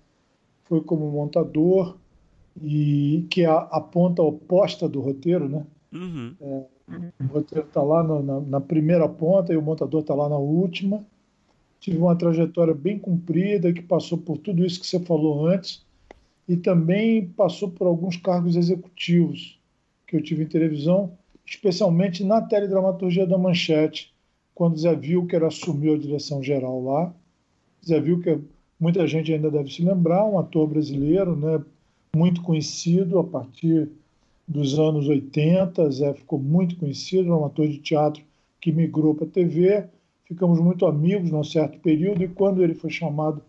[0.66, 1.98] foi como montador,
[2.62, 5.66] e que é a, a ponta oposta do roteiro, né?
[5.92, 6.36] Uhum.
[6.42, 6.64] É,
[7.20, 10.38] o roteiro está lá no, na, na, primeira ponta e o montador está lá na
[10.38, 11.06] última.
[11.80, 15.86] Tive uma trajetória bem comprida que passou por tudo isso que você falou antes
[16.48, 19.60] e também passou por alguns cargos executivos
[20.08, 24.14] que eu tive em televisão especialmente na teledramaturgia da Manchete,
[24.56, 27.14] quando Zé Wilker assumiu a direção geral lá.
[27.86, 28.40] Zé Wilker,
[28.80, 31.64] muita gente ainda deve se lembrar, um ator brasileiro, né,
[32.16, 33.90] muito conhecido a partir
[34.48, 35.90] dos anos 80.
[35.92, 38.24] Zé ficou muito conhecido, um ator de teatro
[38.62, 39.86] que migrou para a TV.
[40.26, 43.42] Ficamos muito amigos num certo período e quando ele foi chamado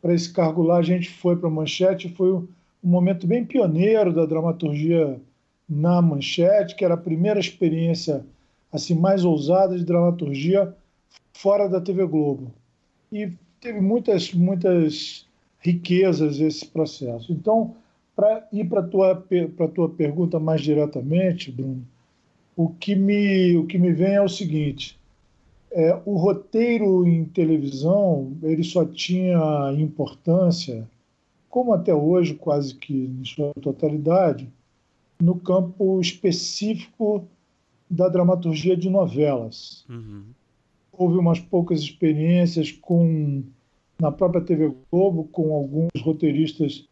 [0.00, 2.08] para esse cargo lá, a gente foi para a Manchete.
[2.08, 2.46] Foi um
[2.82, 5.20] momento bem pioneiro da dramaturgia
[5.68, 8.24] na Manchete, que era a primeira experiência
[8.72, 10.74] assim mais ousada de dramaturgia
[11.32, 12.52] fora da TV Globo.
[13.10, 15.26] E teve muitas muitas
[15.60, 17.32] riquezas esse processo.
[17.32, 17.74] Então,
[18.14, 19.24] para ir para a tua,
[19.56, 21.82] para tua pergunta mais diretamente, Bruno,
[22.56, 24.98] o que me, o que me vem é o seguinte,
[25.72, 30.88] é, o roteiro em televisão ele só tinha importância,
[31.48, 34.48] como até hoje quase que em sua totalidade,
[35.20, 37.26] no campo específico
[37.88, 39.84] da dramaturgia de novelas.
[39.88, 40.24] Uhum.
[40.92, 43.42] Houve umas poucas experiências com
[43.98, 46.84] na própria TV Globo com alguns roteiristas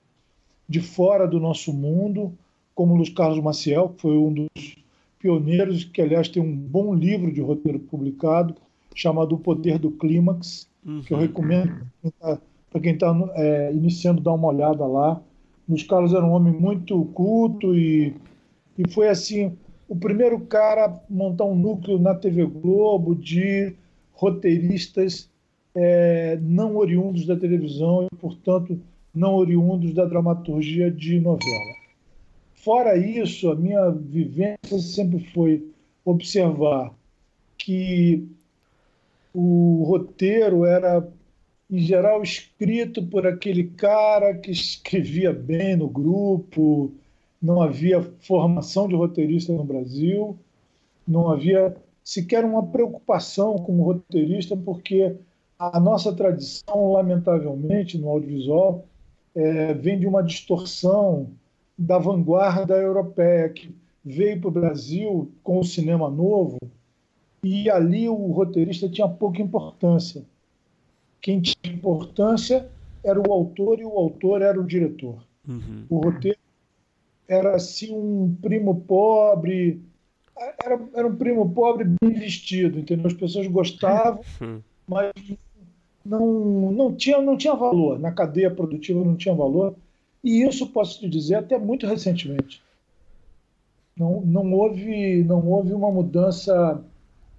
[0.68, 2.32] de fora do nosso mundo,
[2.74, 4.76] como Luiz Carlos Maciel, que foi um dos
[5.18, 8.54] pioneiros, que aliás tem um bom livro de roteiro publicado
[8.94, 11.02] chamado O Poder do Clímax, uhum.
[11.02, 11.86] que eu recomendo
[12.20, 15.20] para quem está tá, é, iniciando dar uma olhada lá
[15.72, 18.14] Luiz Carlos era um homem muito culto e,
[18.76, 19.56] e foi assim
[19.88, 23.74] o primeiro cara a montar um núcleo na TV Globo de
[24.12, 25.30] roteiristas
[25.74, 28.78] é, não oriundos da televisão e, portanto,
[29.14, 31.74] não oriundos da dramaturgia de novela.
[32.54, 35.66] Fora isso, a minha vivência sempre foi
[36.04, 36.92] observar
[37.56, 38.28] que
[39.32, 41.08] o roteiro era,
[41.72, 46.92] em geral, escrito por aquele cara que escrevia bem no grupo,
[47.40, 50.36] não havia formação de roteirista no Brasil,
[51.08, 55.16] não havia sequer uma preocupação como roteirista, porque
[55.58, 58.84] a nossa tradição, lamentavelmente, no audiovisual,
[59.34, 61.30] é, vem de uma distorção
[61.78, 66.58] da vanguarda europeia, que veio para o Brasil com o cinema novo,
[67.42, 70.22] e ali o roteirista tinha pouca importância.
[71.22, 72.68] Quem tinha importância
[73.04, 75.22] era o autor e o autor era o diretor.
[75.48, 75.86] Uhum.
[75.88, 76.38] O roteiro
[77.28, 79.80] era assim um primo pobre,
[80.62, 83.06] era, era um primo pobre bem vestido, entendeu?
[83.06, 84.60] As pessoas gostavam, hum.
[84.86, 85.12] mas
[86.04, 88.00] não, não, tinha, não tinha valor.
[88.00, 89.76] Na cadeia produtiva não tinha valor.
[90.24, 92.60] E isso posso te dizer até muito recentemente.
[93.96, 96.82] Não, não, houve, não houve uma mudança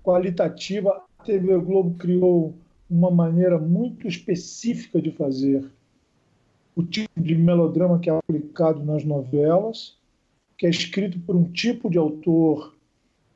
[0.03, 1.03] qualitativa.
[1.19, 2.53] A TV Globo criou
[2.93, 5.65] uma maneira muito específica de fazer
[6.75, 9.97] o tipo de melodrama que é aplicado nas novelas,
[10.57, 12.75] que é escrito por um tipo de autor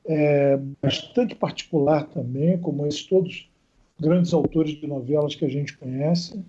[0.05, 3.49] é, bastante particular também, como esses todos
[3.99, 6.39] grandes autores de novelas que a gente conhece.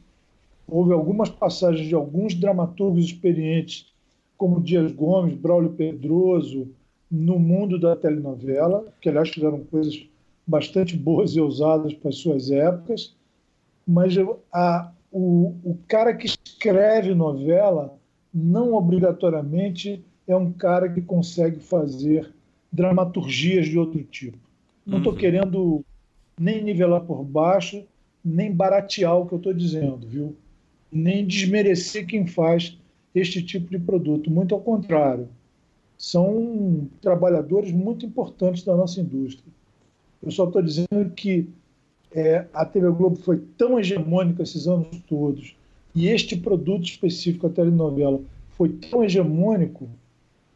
[0.67, 3.87] Houve algumas passagens de alguns dramaturgos experientes,
[4.37, 6.69] como Dias Gomes, Braulio Pedroso,
[7.11, 10.07] no mundo da telenovela, que aliás fizeram coisas
[10.49, 13.15] bastante boas e ousadas para as suas épocas,
[13.87, 14.15] mas
[14.51, 17.95] a, o, o cara que escreve novela
[18.33, 22.33] não obrigatoriamente é um cara que consegue fazer
[22.73, 24.39] dramaturgias de outro tipo.
[24.87, 25.19] Não estou uhum.
[25.19, 25.85] querendo
[26.41, 27.85] nem nivelar por baixo,
[28.25, 30.35] nem baratear o que eu estou dizendo, viu?
[30.91, 32.79] Nem desmerecer quem faz
[33.15, 34.31] este tipo de produto.
[34.31, 35.29] Muito ao contrário.
[35.97, 39.53] São trabalhadores muito importantes da nossa indústria.
[40.23, 41.49] Eu só estou dizendo que
[42.13, 45.55] é, a TV Globo foi tão hegemônica esses anos todos,
[45.95, 49.89] e este produto específico, a telenovela, foi tão hegemônico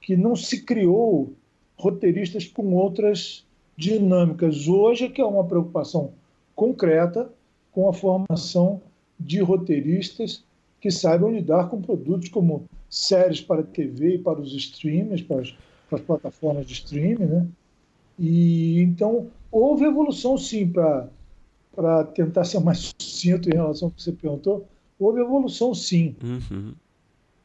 [0.00, 1.32] que não se criou
[1.76, 3.44] roteiristas com outras
[3.76, 4.68] dinâmicas.
[4.68, 6.12] Hoje é que é uma preocupação
[6.54, 7.30] concreta
[7.70, 8.80] com a formação
[9.18, 10.44] de roteiristas
[10.80, 15.44] que saibam lidar com produtos como séries para TV e para os streams, para
[15.92, 17.46] para as plataformas de streaming, né?
[18.22, 21.08] E então houve evolução sim para
[21.74, 26.14] para tentar ser mais sucinto em relação ao que você perguntou, houve evolução sim.
[26.22, 26.74] Uhum.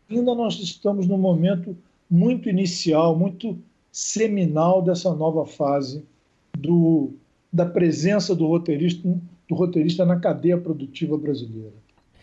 [0.09, 1.77] Ainda nós estamos num momento
[2.11, 3.57] muito inicial, muito
[3.89, 6.03] seminal dessa nova fase
[6.57, 7.13] do,
[7.51, 9.07] da presença do roteirista,
[9.47, 11.73] do roteirista na cadeia produtiva brasileira.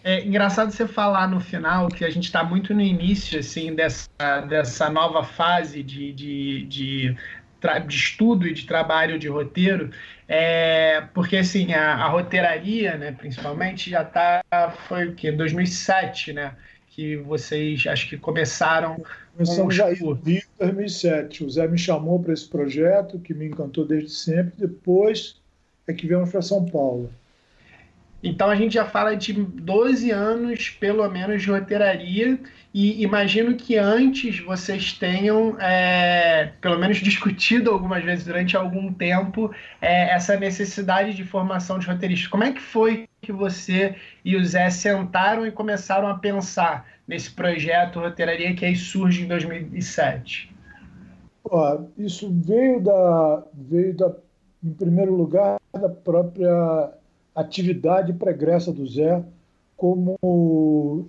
[0.02, 4.08] É engraçado você falar no final que a gente está muito no início assim dessa,
[4.46, 7.16] dessa nova fase de, de, de
[7.86, 9.90] de estudo e de trabalho de roteiro,
[10.28, 14.42] é, porque assim, a, a roteiraria, né, principalmente, já está,
[14.88, 15.32] foi o quê?
[15.32, 16.54] 2007, né?
[16.88, 19.02] Que vocês acho que começaram.
[19.32, 19.98] Começamos já em
[20.60, 21.44] 2007.
[21.44, 24.52] O Zé me chamou para esse projeto, que me encantou desde sempre.
[24.56, 25.40] Depois
[25.88, 27.10] é que viemos para São Paulo.
[28.26, 32.40] Então a gente já fala de 12 anos, pelo menos, de roteiraria,
[32.72, 39.54] e imagino que antes vocês tenham, é, pelo menos, discutido algumas vezes durante algum tempo
[39.78, 42.26] é, essa necessidade de formação de roteiristas.
[42.28, 47.30] Como é que foi que você e o Zé sentaram e começaram a pensar nesse
[47.30, 50.50] projeto Roteiraria que aí surge em 2007?
[51.44, 54.10] Ó, isso veio da, veio da,
[54.64, 56.90] em primeiro lugar, da própria
[57.34, 59.22] atividade pregressa do Zé
[59.76, 60.16] como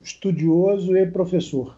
[0.01, 1.77] estudioso e professor.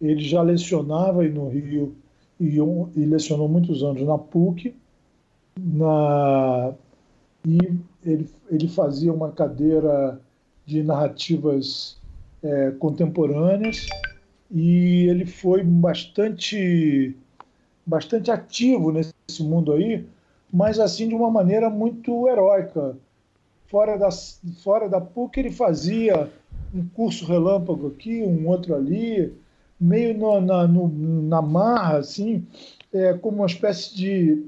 [0.00, 1.94] Ele já lecionava aí no Rio
[2.40, 4.74] e, e lecionou muitos anos na PUC,
[5.58, 6.74] na,
[7.46, 7.58] e
[8.04, 10.20] ele, ele fazia uma cadeira
[10.66, 11.96] de narrativas
[12.42, 13.86] é, contemporâneas
[14.50, 17.16] e ele foi bastante
[17.86, 20.04] bastante ativo nesse mundo aí,
[20.52, 22.96] mas assim de uma maneira muito heróica
[23.68, 24.08] fora da,
[24.62, 26.30] fora da PUC ele fazia
[26.74, 29.32] um curso relâmpago aqui, um outro ali,
[29.80, 32.46] meio no, na, no, na marra, assim,
[32.92, 34.44] é, como uma espécie de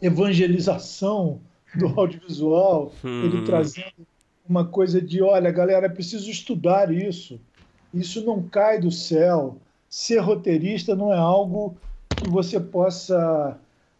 [0.00, 1.40] evangelização
[1.74, 3.24] do audiovisual, hum.
[3.24, 4.06] ele trazendo
[4.48, 7.40] uma coisa de, olha, galera, é preciso estudar isso.
[7.94, 9.56] Isso não cai do céu.
[9.88, 11.76] Ser roteirista não é algo
[12.16, 13.58] que você possa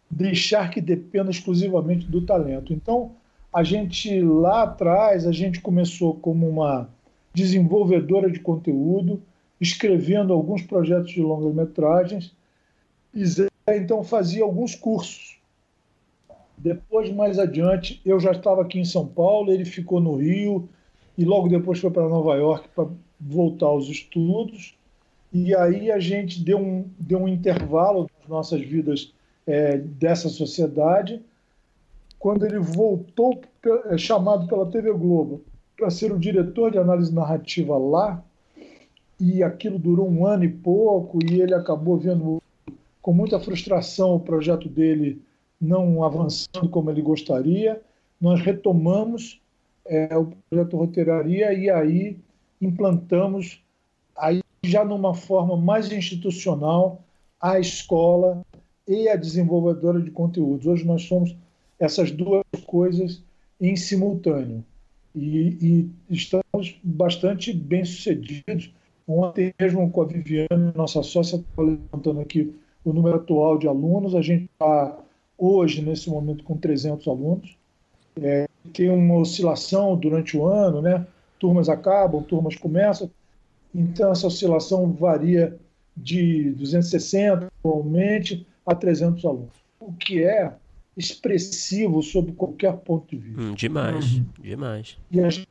[0.09, 2.73] deixar que dependa exclusivamente do talento.
[2.73, 3.11] Então,
[3.53, 6.89] a gente lá atrás, a gente começou como uma
[7.33, 9.21] desenvolvedora de conteúdo,
[9.61, 12.33] escrevendo alguns projetos de longas metragens,
[13.13, 15.37] e Zé então fazia alguns cursos.
[16.57, 20.67] Depois, mais adiante, eu já estava aqui em São Paulo, ele ficou no Rio,
[21.17, 22.87] e logo depois foi para Nova York para
[23.19, 24.75] voltar aos estudos.
[25.31, 29.13] E aí a gente deu um, deu um intervalo nas nossas vidas
[29.45, 31.21] é, dessa sociedade.
[32.23, 33.41] Quando ele voltou,
[33.87, 35.41] é, chamado pela TV Globo,
[35.75, 38.23] para ser o diretor de análise narrativa lá,
[39.19, 42.41] e aquilo durou um ano e pouco, e ele acabou vendo
[43.01, 45.21] com muita frustração o projeto dele
[45.59, 47.81] não avançando como ele gostaria.
[48.21, 49.41] Nós retomamos
[49.85, 52.17] é, o projeto Roteiraria e aí
[52.61, 53.61] implantamos,
[54.15, 57.01] aí já numa forma mais institucional,
[57.37, 58.45] a escola
[58.87, 60.65] e a desenvolvedora de conteúdos.
[60.65, 61.35] Hoje nós somos
[61.83, 63.21] essas duas coisas
[63.59, 64.63] em simultâneo
[65.13, 68.73] e, e estamos bastante bem sucedidos.
[69.05, 74.15] Ontem mesmo com a Viviane, nossa sócia, estava levantando aqui o número atual de alunos.
[74.15, 74.97] A gente está
[75.37, 77.57] hoje, nesse momento, com 300 alunos.
[78.21, 81.05] É, tem uma oscilação durante o ano, né?
[81.37, 83.11] Turmas acabam, turmas começam.
[83.75, 85.59] Então, essa oscilação varia
[85.97, 90.53] de 260 atualmente a 300 alunos, o que é
[90.95, 93.41] expressivo sob qualquer ponto de vista.
[93.41, 94.25] Hum, demais, uhum.
[94.39, 94.97] demais.
[95.11, 95.49] E a, gente,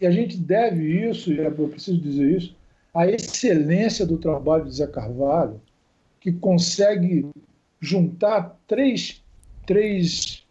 [0.00, 2.56] e a, gente, deve isso, e eu preciso dizer isso,
[2.94, 5.60] à excelência do trabalho de Zé Carvalho,
[6.20, 7.26] que consegue
[7.80, 9.22] juntar três,
[9.66, 10.44] três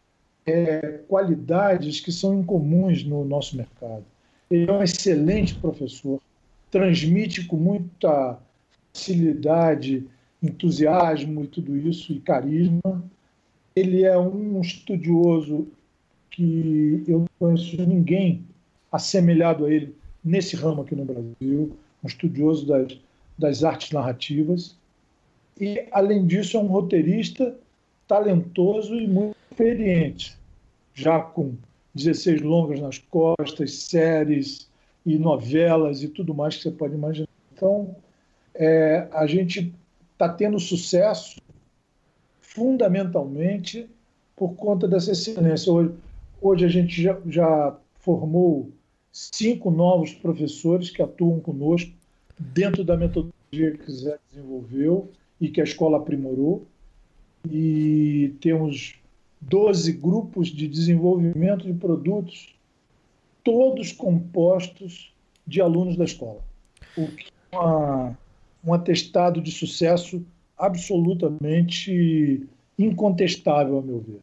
[0.45, 4.05] é, qualidades que são incomuns no nosso mercado.
[4.49, 6.21] Ele é um excelente professor,
[6.71, 8.39] transmite com muita
[8.93, 10.05] facilidade,
[10.41, 13.03] entusiasmo e tudo isso, e carisma.
[13.77, 15.67] Ele é um estudioso
[16.31, 18.43] que eu não conheço ninguém
[18.91, 22.97] assemelhado a ele nesse ramo aqui no Brasil, um estudioso das,
[23.37, 24.75] das artes narrativas.
[25.61, 27.55] E, além disso, é um roteirista
[28.07, 30.35] talentoso e muito experiente,
[30.95, 31.53] já com
[31.93, 34.67] 16 longas nas costas, séries
[35.05, 37.29] e novelas e tudo mais que você pode imaginar.
[37.53, 37.95] Então,
[38.55, 39.71] é, a gente
[40.13, 41.39] está tendo sucesso
[42.57, 43.87] fundamentalmente
[44.35, 45.71] por conta dessa excelência.
[45.71, 45.91] Hoje,
[46.41, 48.71] hoje a gente já, já formou
[49.11, 51.91] cinco novos professores que atuam conosco
[52.39, 56.65] dentro da metodologia que Zé desenvolveu e que a escola aprimorou.
[57.47, 58.95] E temos
[59.39, 62.55] 12 grupos de desenvolvimento de produtos,
[63.43, 65.13] todos compostos
[65.45, 66.41] de alunos da escola.
[66.97, 68.15] O que é
[68.65, 70.25] um atestado de sucesso
[70.57, 74.21] absolutamente incontestável, a meu ver.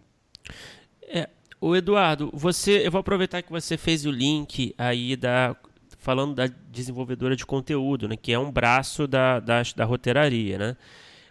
[1.03, 1.29] É,
[1.61, 5.57] o Eduardo, você, eu vou aproveitar que você fez o link aí da
[5.99, 10.77] falando da desenvolvedora de conteúdo, né, que é um braço da, da, da roteiraria, né?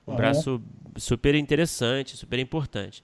[0.05, 0.59] Um braço
[0.97, 3.03] super interessante, super importante.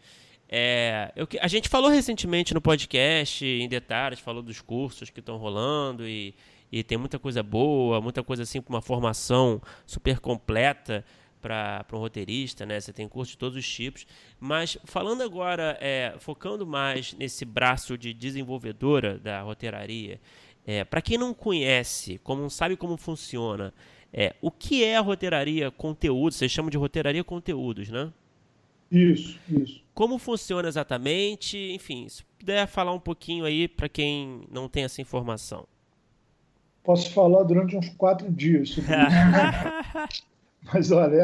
[0.49, 5.37] É, eu, a gente falou recentemente no podcast, em detalhes, falou dos cursos que estão
[5.37, 6.33] rolando e,
[6.71, 11.05] e tem muita coisa boa, muita coisa assim com uma formação super completa
[11.41, 12.79] para um roteirista, né?
[12.79, 14.05] Você tem curso de todos os tipos.
[14.39, 20.19] Mas falando agora, é, focando mais nesse braço de desenvolvedora da roteiraria,
[20.65, 23.73] é, para quem não conhece, como não sabe como funciona,
[24.11, 26.33] é, o que é a roteiraria conteúdo?
[26.33, 28.11] Vocês chamam de roteiraria conteúdos, né?
[28.91, 29.83] Isso, isso.
[29.93, 31.57] Como funciona exatamente?
[31.57, 35.67] Enfim, se puder falar um pouquinho aí para quem não tem essa informação.
[36.83, 40.25] Posso falar durante uns quatro dias sobre isso.
[40.63, 41.15] Mas olha,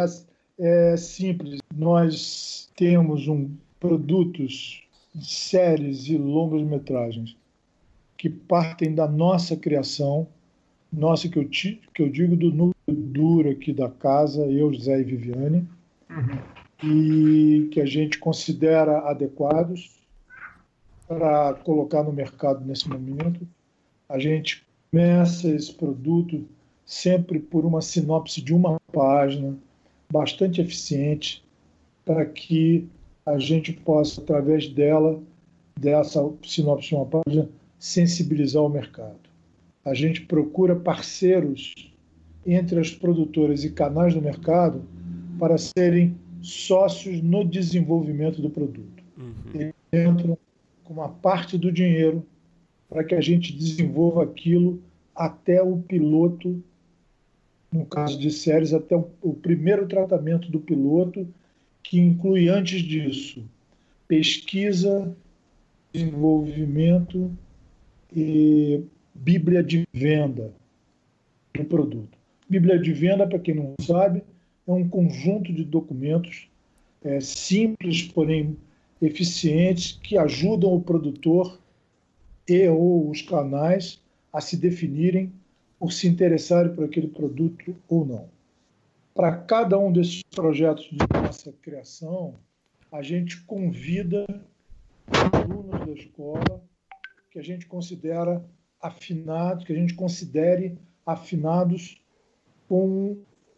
[0.59, 1.59] é, é simples.
[1.75, 4.83] Nós temos um produtos,
[5.21, 7.37] séries e longas metragens
[8.17, 10.27] que partem da nossa criação
[10.95, 15.03] nossa que eu, que eu digo do núcleo duro aqui da casa, eu, Zé e
[15.03, 15.67] Viviane,
[16.09, 16.89] uhum.
[16.89, 19.91] e que a gente considera adequados
[21.07, 23.45] para colocar no mercado nesse momento.
[24.07, 26.45] A gente começa esse produto
[26.85, 29.55] sempre por uma sinopse de uma página,
[30.11, 31.43] bastante eficiente,
[32.05, 32.87] para que
[33.25, 35.21] a gente possa, através dela,
[35.79, 39.25] dessa sinopse de uma página, sensibilizar o mercado
[39.85, 41.73] a gente procura parceiros
[42.43, 44.81] entre as produtoras e canais do mercado
[45.39, 49.03] para serem sócios no desenvolvimento do produto.
[49.15, 49.33] Uhum.
[49.53, 50.37] Eles entram
[50.83, 52.25] com uma parte do dinheiro
[52.89, 54.81] para que a gente desenvolva aquilo
[55.15, 56.61] até o piloto
[57.75, 61.27] no caso de séries, até o, primeiro tratamento do piloto,
[61.83, 63.43] que inclui, antes disso,
[64.07, 65.15] pesquisa,
[65.93, 67.31] desenvolvimento
[68.15, 68.81] e
[69.13, 70.53] bíblia de venda
[71.53, 72.17] do produto.
[72.49, 74.23] Bíblia de venda, para quem não sabe,
[74.67, 76.47] é um conjunto de documentos
[77.03, 78.57] é, simples, porém
[79.01, 81.59] eficientes, que ajudam o produtor
[82.47, 84.01] e ou os canais
[84.31, 85.31] a se definirem
[85.79, 88.29] por se interessarem por aquele produto ou não.
[89.13, 92.35] Para cada um desses projetos de nossa criação,
[92.91, 94.25] a gente convida
[95.07, 96.63] alunos da escola
[97.31, 98.43] que a gente considera
[98.81, 102.01] afinados, que a gente considere afinados
[102.67, 103.17] com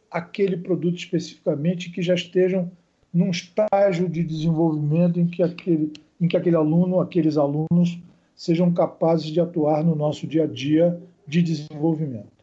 [0.09, 2.71] aquele produto especificamente que já estejam
[3.13, 7.99] num estágio de desenvolvimento em que aquele, em que aquele aluno, aqueles alunos
[8.35, 12.37] sejam capazes de atuar no nosso dia a dia de desenvolvimento.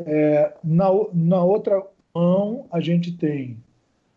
[0.00, 1.82] É, na, na outra
[2.14, 3.56] mão, a gente tem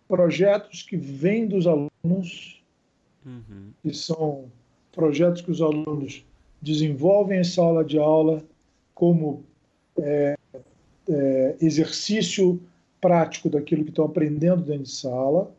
[0.07, 2.63] projetos que vêm dos alunos,
[3.25, 3.69] uhum.
[3.81, 4.45] que são
[4.91, 6.25] projetos que os alunos
[6.61, 8.43] desenvolvem em sala de aula
[8.93, 9.43] como
[9.97, 10.35] é,
[11.07, 12.59] é, exercício
[12.99, 15.51] prático daquilo que estão aprendendo dentro de sala.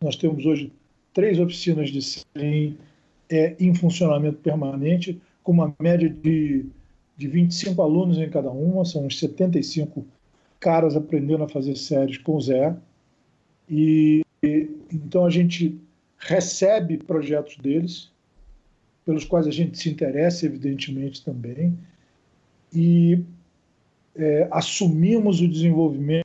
[0.00, 0.72] Nós temos hoje
[1.12, 2.76] três oficinas de SEM
[3.28, 6.66] é, em funcionamento permanente, com uma média de,
[7.16, 10.04] de 25 alunos em cada uma, são uns 75
[10.58, 12.74] caras aprendendo a fazer séries com o Zé.
[13.68, 14.24] E
[14.92, 15.78] então a gente
[16.18, 18.10] recebe projetos deles,
[19.04, 21.76] pelos quais a gente se interessa, evidentemente, também,
[22.72, 23.22] e
[24.14, 26.24] é, assumimos o desenvolvimento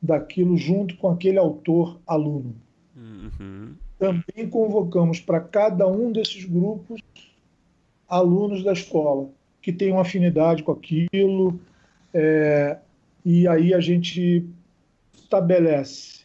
[0.00, 2.54] daquilo junto com aquele autor-aluno.
[2.96, 3.74] Uhum.
[3.98, 7.00] Também convocamos para cada um desses grupos
[8.08, 9.28] alunos da escola
[9.60, 11.58] que tenham afinidade com aquilo,
[12.12, 12.78] é,
[13.24, 14.46] e aí a gente
[15.12, 16.22] estabelece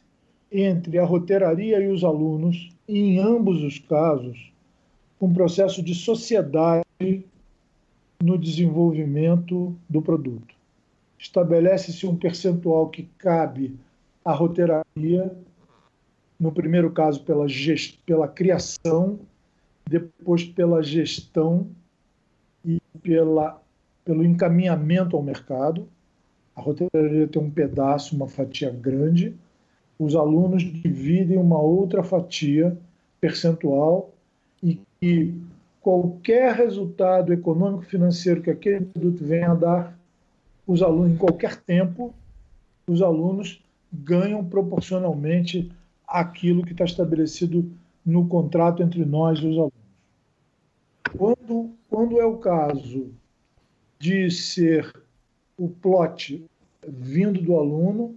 [0.52, 4.52] entre a roteiraria e os alunos, em ambos os casos,
[5.20, 6.84] um processo de sociedade
[8.22, 10.54] no desenvolvimento do produto.
[11.18, 13.76] Estabelece-se um percentual que cabe
[14.24, 15.36] à roteiraria,
[16.40, 17.46] no primeiro caso pela,
[18.06, 19.20] pela criação,
[19.90, 21.68] depois pela gestão
[22.66, 23.62] e pela...
[24.04, 25.88] pelo encaminhamento ao mercado.
[26.56, 29.36] A roteiraria tem um pedaço, uma fatia grande,
[29.98, 32.78] os alunos dividem uma outra fatia
[33.20, 34.12] percentual
[34.62, 35.34] e que
[35.82, 40.00] qualquer resultado econômico financeiro que aquele produto venha a dar
[40.66, 42.14] os alunos, em qualquer tempo,
[42.88, 43.62] os alunos
[43.92, 45.72] ganham proporcionalmente
[46.08, 47.70] aquilo que está estabelecido
[48.06, 49.83] no contrato entre nós e os alunos.
[51.18, 53.12] Quando, quando é o caso
[54.00, 54.92] de ser
[55.58, 56.46] o plot
[56.88, 58.16] vindo do aluno,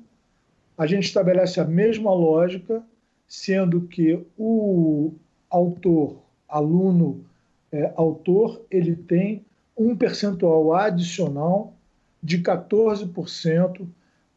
[0.76, 2.82] a gente estabelece a mesma lógica,
[3.28, 5.12] sendo que o
[5.49, 7.24] autor, aluno,
[7.72, 9.44] é, autor, ele tem
[9.76, 11.74] um percentual adicional
[12.22, 13.86] de 14%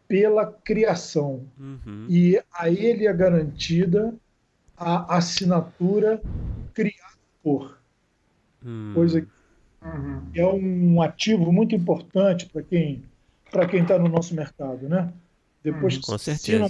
[0.07, 1.45] pela criação.
[1.57, 2.05] Uhum.
[2.09, 4.13] E a ele é garantida
[4.75, 6.21] a assinatura
[6.73, 7.78] criada por.
[8.63, 8.91] Uhum.
[8.93, 9.27] Coisa que
[9.83, 10.21] uhum.
[10.35, 13.03] é um ativo muito importante para quem
[13.51, 15.11] para quem está no nosso mercado, né?
[15.63, 16.67] Depois que você assina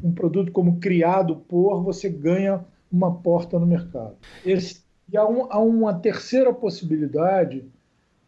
[0.00, 4.16] um, um, produto como criado por, você ganha uma porta no mercado.
[4.44, 4.82] Esse,
[5.12, 7.64] e há, um, há uma terceira possibilidade,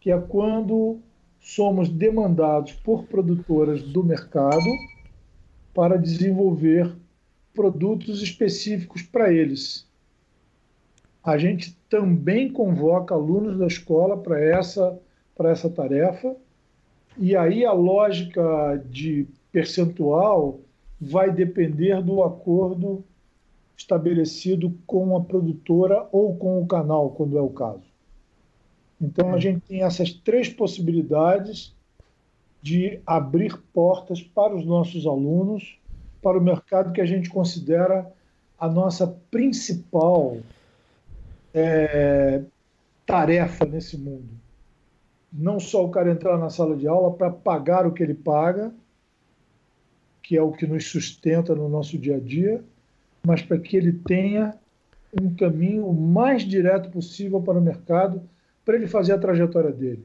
[0.00, 1.00] que é quando
[1.40, 4.68] somos demandados por produtoras do mercado
[5.72, 6.94] para desenvolver
[7.54, 9.86] produtos específicos para eles.
[11.22, 14.98] A gente também convoca alunos da escola para essa,
[15.36, 16.34] para essa tarefa,
[17.16, 20.58] e aí a lógica de percentual
[21.00, 23.04] vai depender do acordo
[23.76, 27.84] estabelecido com a produtora ou com o canal, quando é o caso.
[29.00, 31.72] Então, a gente tem essas três possibilidades
[32.60, 35.78] de abrir portas para os nossos alunos,
[36.20, 38.12] para o mercado que a gente considera
[38.58, 40.38] a nossa principal
[41.54, 42.42] é,
[43.06, 44.28] tarefa nesse mundo.
[45.32, 48.72] Não só o cara entrar na sala de aula para pagar o que ele paga,
[50.22, 52.62] que é o que nos sustenta no nosso dia a dia,
[53.24, 54.54] mas para que ele tenha
[55.20, 58.22] um caminho o mais direto possível para o mercado
[58.64, 60.04] para ele fazer a trajetória dele.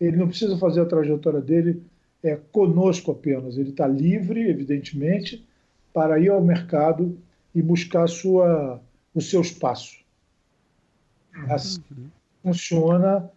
[0.00, 1.82] Ele não precisa fazer a trajetória dele
[2.22, 5.46] é, conosco apenas, ele está livre, evidentemente,
[5.92, 7.16] para ir ao mercado
[7.54, 8.80] e buscar sua,
[9.14, 9.97] o seu espaço.
[11.48, 11.82] Assim
[12.42, 13.30] funciona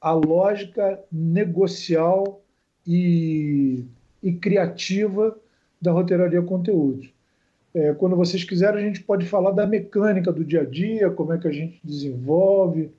[0.00, 2.42] a lógica negocial
[2.86, 3.84] e,
[4.22, 5.36] e criativa
[5.80, 7.10] da roteiraria conteúdos.
[7.74, 11.32] É, quando vocês quiserem, a gente pode falar da mecânica do dia a dia, como
[11.32, 12.90] é que a gente desenvolve,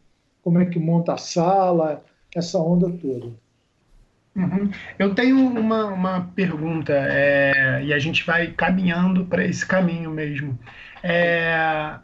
[0.42, 2.04] como é que monta a sala,
[2.36, 3.32] essa onda toda.
[4.36, 4.72] Uhum.
[4.98, 10.58] Eu tenho uma, uma pergunta, é, e a gente vai caminhando para esse caminho mesmo.
[11.04, 11.54] É,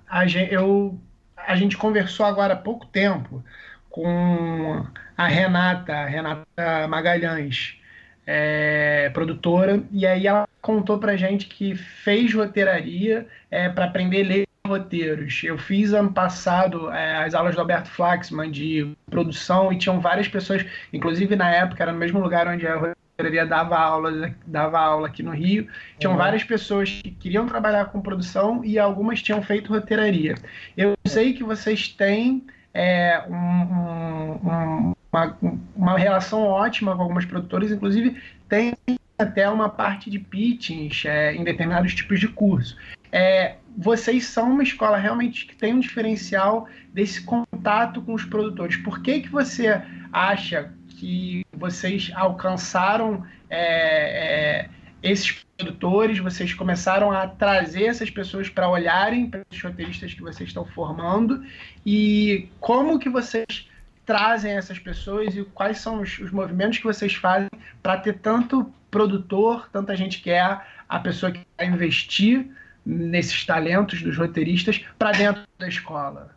[0.07, 0.99] a, eu,
[1.49, 3.43] a gente conversou agora há pouco tempo
[3.89, 4.85] com
[5.17, 7.75] a Renata, a Renata Magalhães,
[8.27, 14.27] é, produtora, e aí ela contou pra gente que fez roteiraria é, para aprender a
[14.27, 15.41] ler roteiros.
[15.43, 20.27] Eu fiz ano passado é, as aulas do Alberto Flaxman de produção e tinham várias
[20.27, 25.07] pessoas, inclusive na época era no mesmo lugar onde a roteiraria dava aula, dava aula
[25.07, 25.67] aqui no Rio.
[25.99, 26.17] Tinham uhum.
[26.17, 30.35] várias pessoas que queriam trabalhar com produção e algumas tinham feito roteiraria.
[30.75, 32.43] Eu sei que vocês têm
[32.73, 35.37] é, um, um, uma,
[35.75, 38.73] uma relação ótima com algumas produtoras, inclusive tem
[39.17, 42.77] até uma parte de pitchings é, em determinados tipos de curso.
[43.11, 48.77] É, vocês são uma escola realmente que tem um diferencial desse contato com os produtores.
[48.77, 49.81] Por que, que você
[50.13, 54.69] acha que vocês alcançaram é, é,
[55.01, 60.49] esses produtores, vocês começaram a trazer essas pessoas para olharem para os roteiristas que vocês
[60.49, 61.41] estão formando
[61.85, 63.69] e como que vocês
[64.05, 67.49] trazem essas pessoas e quais são os, os movimentos que vocês fazem
[67.81, 72.45] para ter tanto produtor, tanta gente que é a pessoa que vai investir
[72.85, 76.35] nesses talentos dos roteiristas para dentro da escola?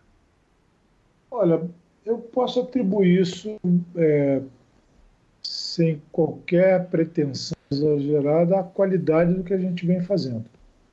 [1.31, 1.63] Olha,
[2.05, 3.59] eu posso atribuir isso
[3.97, 4.43] é,
[5.43, 10.45] sem qualquer pretensão exagerada à qualidade do que a gente vem fazendo.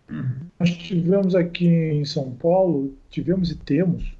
[0.09, 0.47] Uhum.
[0.59, 4.15] Nós tivemos aqui em São Paulo, tivemos e temos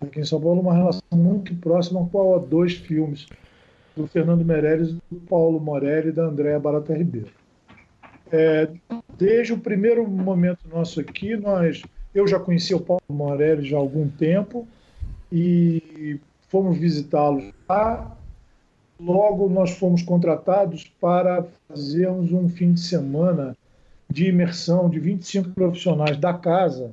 [0.00, 3.26] aqui em São Paulo uma relação muito próxima com a dois filmes
[3.96, 7.30] do Fernando Meirelles, do Paulo Morelli e da Andréa Barata Ribeiro.
[8.32, 8.68] É,
[9.18, 11.82] desde o primeiro momento nosso aqui, nós,
[12.14, 14.66] eu já conhecia o Paulo Morelli já há algum tempo
[15.32, 16.20] e
[16.50, 18.16] fomos visitá-lo lá.
[18.98, 23.56] Logo, nós fomos contratados para fazermos um fim de semana
[24.10, 26.92] de imersão de 25 profissionais da casa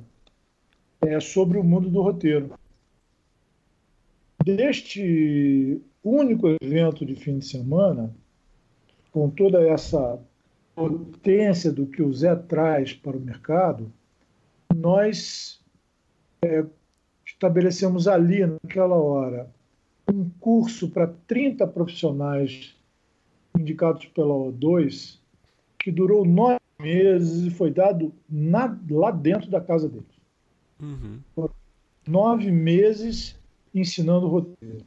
[1.02, 2.52] é, sobre o mundo do roteiro.
[4.42, 8.14] Deste único evento de fim de semana,
[9.12, 10.18] com toda essa
[10.74, 13.92] potência do que o Zé traz para o mercado,
[14.74, 15.60] nós
[16.40, 16.64] é,
[17.38, 19.48] estabelecemos ali, naquela hora,
[20.12, 22.74] um curso para 30 profissionais
[23.56, 25.18] indicados pela O2,
[25.78, 30.06] que durou nove meses e foi dado na, lá dentro da casa deles.
[30.80, 31.48] Uhum.
[32.06, 33.38] Nove meses
[33.72, 34.84] ensinando roteiro.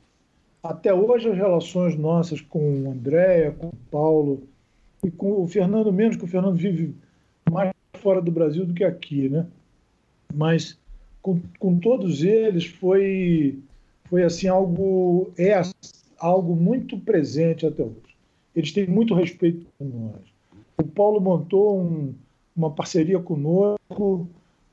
[0.61, 4.43] Até hoje, as relações nossas com o Andréia, com o Paulo,
[5.03, 6.93] e com o Fernando menos, que o Fernando vive
[7.49, 9.47] mais fora do Brasil do que aqui, né?
[10.33, 10.77] Mas
[11.21, 13.59] com, com todos eles foi
[14.09, 15.61] foi assim algo é
[16.17, 18.15] algo muito presente até hoje.
[18.55, 20.21] Eles têm muito respeito por nós.
[20.77, 22.13] O Paulo montou um,
[22.55, 24.27] uma parceria conosco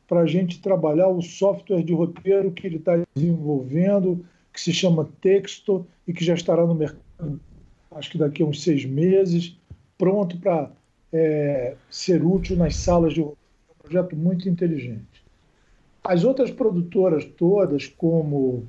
[0.09, 5.09] para a gente trabalhar o software de roteiro que ele está desenvolvendo, que se chama
[5.21, 7.39] Texto e que já estará no mercado,
[7.93, 9.57] acho que daqui a uns seis meses
[9.97, 10.71] pronto para
[11.13, 13.33] é, ser útil nas salas de um
[13.83, 15.08] projeto muito inteligente.
[16.03, 18.67] As outras produtoras todas, como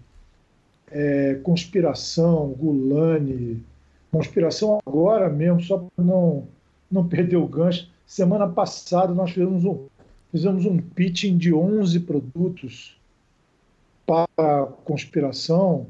[0.91, 3.63] é, Conspiração, Gulani,
[4.11, 6.47] Conspiração agora mesmo, só para não,
[6.91, 9.85] não perder o gancho, semana passada nós fizemos um,
[10.31, 12.99] fizemos um pitching de 11 produtos
[14.05, 15.87] para Conspiração,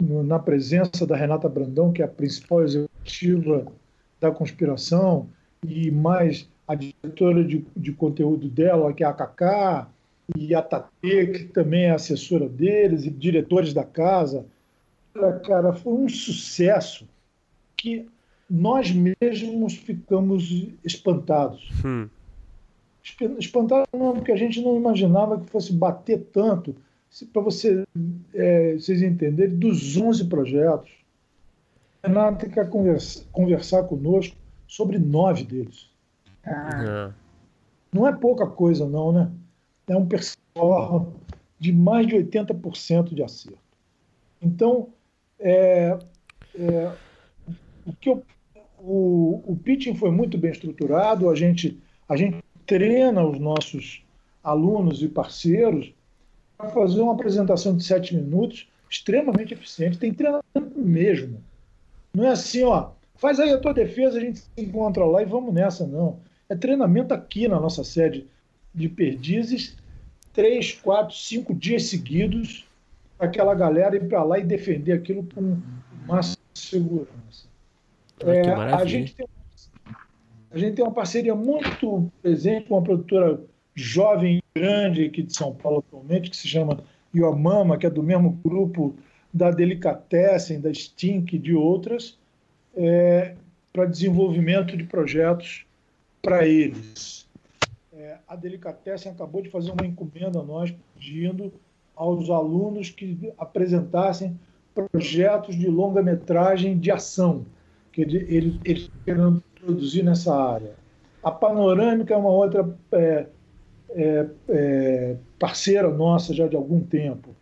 [0.00, 3.66] na presença da Renata Brandão, que é a principal executiva
[4.20, 5.28] da conspiração,
[5.66, 9.88] e mais a diretora de, de conteúdo dela, que é a Cacá,
[10.36, 14.46] e a Tate, que também é assessora deles, e diretores da casa.
[15.44, 17.06] Cara, foi um sucesso
[17.76, 18.08] que
[18.48, 21.70] nós mesmos ficamos espantados.
[21.84, 22.08] Hum.
[23.38, 26.74] Espantados não, porque a gente não imaginava que fosse bater tanto.
[27.32, 27.84] Para você,
[28.32, 30.90] é, vocês entenderem, dos 11 projetos,
[32.02, 35.90] Renato quer conversa, conversar conosco sobre nove deles.
[36.44, 37.12] Ah.
[37.92, 39.30] Não é pouca coisa, não, né?
[39.86, 41.12] É um percentual
[41.58, 43.58] de mais de 80% de acerto.
[44.40, 44.88] Então,
[45.38, 45.98] é,
[46.54, 46.92] é,
[47.86, 48.22] o, que eu,
[48.78, 54.02] o, o pitching foi muito bem estruturado, a gente, a gente treina os nossos
[54.42, 55.92] alunos e parceiros
[56.56, 59.98] para fazer uma apresentação de sete minutos extremamente eficiente.
[59.98, 61.42] Tem treinamento mesmo.
[62.12, 65.26] Não é assim, ó, faz aí a tua defesa, a gente se encontra lá e
[65.26, 66.20] vamos nessa, não.
[66.48, 68.26] É treinamento aqui na nossa sede
[68.74, 69.76] de Perdizes,
[70.32, 72.66] três, quatro, cinco dias seguidos,
[73.18, 75.58] aquela galera ir para lá e defender aquilo com
[76.06, 77.46] máxima segurança.
[78.20, 79.26] É, a, gente tem,
[80.50, 83.40] a gente tem uma parceria muito presente com uma produtora
[83.74, 86.82] jovem e grande aqui de São Paulo atualmente, que se chama
[87.14, 88.94] Iomama, que é do mesmo grupo
[89.32, 92.18] da Delicatessen, da Stink e de outras,
[92.76, 93.34] é,
[93.72, 95.66] para desenvolvimento de projetos
[96.22, 97.23] para eles.
[98.26, 101.52] A Delicatessen acabou de fazer uma encomenda a nós, pedindo
[101.94, 104.38] aos alunos que apresentassem
[104.74, 107.46] projetos de longa-metragem de ação,
[107.92, 110.72] que eles, eles querendo produzir nessa área.
[111.22, 113.26] A Panorâmica é uma outra é,
[113.90, 117.34] é, é, parceira nossa já de algum tempo.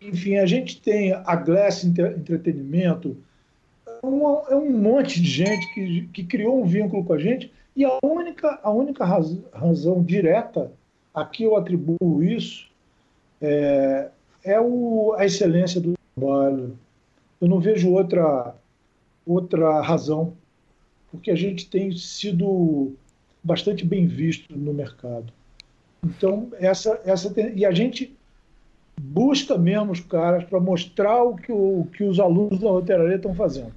[0.00, 3.16] Enfim, a gente tem a Glass Entretenimento,
[3.86, 7.50] é um, é um monte de gente que, que criou um vínculo com a gente
[7.76, 10.70] e a única, a única raz, razão direta
[11.12, 12.68] a que eu atribuo isso
[13.40, 14.10] é,
[14.44, 16.78] é o, a excelência do trabalho.
[17.40, 18.54] Eu não vejo outra,
[19.26, 20.34] outra razão,
[21.10, 22.92] porque a gente tem sido
[23.42, 25.32] bastante bem visto no mercado.
[26.04, 28.16] Então, essa, essa e a gente
[29.00, 33.34] busca mesmo os caras para mostrar o que, o que os alunos da roteiraria estão
[33.34, 33.74] fazendo.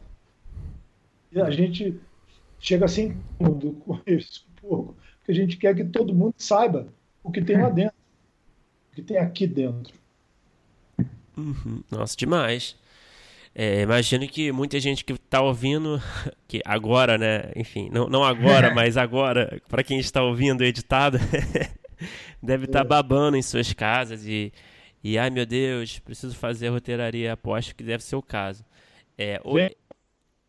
[1.32, 2.00] E a gente
[2.60, 6.88] chega assim com isso, pouco, porque a gente quer que todo mundo saiba
[7.24, 7.96] o que tem lá dentro,
[8.92, 9.94] o que tem aqui dentro.
[11.38, 11.84] Uhum.
[11.92, 12.76] Nossa, demais.
[13.54, 16.02] É, imagino que muita gente que está ouvindo,
[16.48, 17.52] que agora, né?
[17.56, 21.18] Enfim, não, não agora, mas agora, para quem está ouvindo editado,
[22.42, 22.88] deve estar tá é.
[22.88, 24.54] babando em suas casas e,
[25.04, 27.34] e, ai meu Deus, preciso fazer a roteiraria.
[27.34, 28.64] Aposto que deve ser o caso.
[29.18, 29.42] É,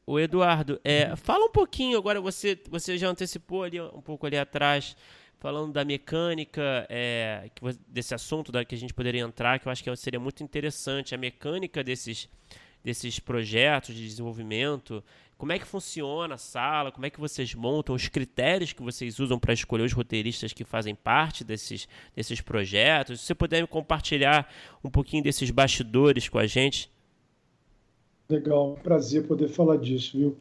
[0.08, 2.20] o Eduardo, é, fala um pouquinho agora.
[2.20, 4.96] Você, você já antecipou ali um pouco ali atrás,
[5.38, 7.50] falando da mecânica é,
[7.86, 11.14] desse assunto da, que a gente poderia entrar, que eu acho que seria muito interessante.
[11.14, 12.28] A mecânica desses,
[12.82, 15.02] desses projetos de desenvolvimento
[15.38, 16.90] como é que funciona a sala?
[16.90, 20.64] Como é que vocês montam os critérios que vocês usam para escolher os roteiristas que
[20.64, 23.20] fazem parte desses, desses projetos?
[23.20, 24.52] Se você puder compartilhar
[24.82, 26.90] um pouquinho desses bastidores com a gente.
[28.30, 30.36] Legal, prazer poder falar disso, viu?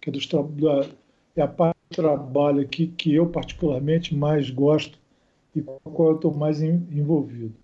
[0.00, 0.88] Que é, dos da,
[1.36, 4.98] é a parte do trabalho aqui que eu particularmente mais gosto
[5.54, 7.54] e com a qual eu estou mais envolvido.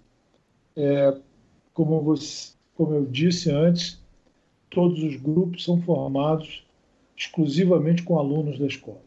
[0.77, 1.19] É,
[1.73, 3.99] como, você, como eu disse antes,
[4.69, 6.62] todos os grupos são formados
[7.17, 9.01] exclusivamente com alunos da escola.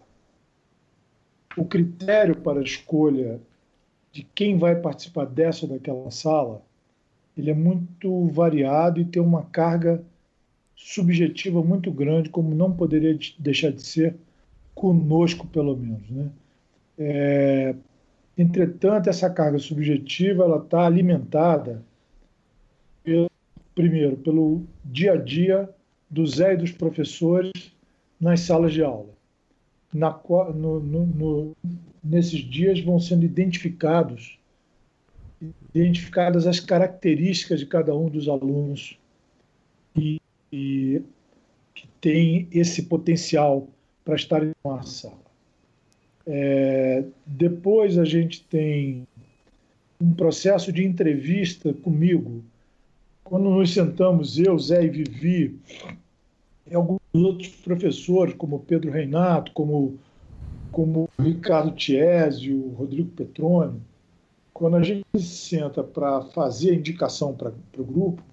[1.56, 3.40] O critério para a escolha
[4.12, 6.64] de quem vai participar dessa ou daquela sala,
[7.38, 10.04] ele é muito variado e tem uma carga
[10.78, 14.16] subjetiva muito grande, como não poderia deixar de ser
[14.76, 16.08] conosco, pelo menos.
[16.10, 16.30] Né?
[17.00, 17.76] É,
[18.38, 21.84] entretanto, essa carga subjetiva ela está alimentada,
[23.04, 23.30] pelo,
[23.74, 25.68] primeiro, pelo dia a dia
[26.10, 27.52] do Zé e dos professores
[28.22, 29.10] nas salas de aula.
[29.92, 30.18] Na,
[30.54, 31.58] no, no, no,
[32.04, 34.38] nesses dias vão sendo identificados
[35.74, 38.98] identificadas as características de cada um dos alunos
[39.96, 40.20] e,
[40.52, 41.02] e
[41.74, 43.68] que tem esse potencial
[44.04, 45.28] para estar em uma sala.
[46.26, 49.08] É, depois a gente tem
[50.00, 52.44] um processo de entrevista comigo.
[53.24, 55.60] Quando nos sentamos, eu, Zé e Vivi,
[56.70, 59.98] e alguns outros professores, como Pedro Reinato, como,
[60.72, 63.80] como Ricardo Tiesio, Rodrigo Petroni,
[64.54, 68.24] quando a gente se senta para fazer a indicação para o grupo,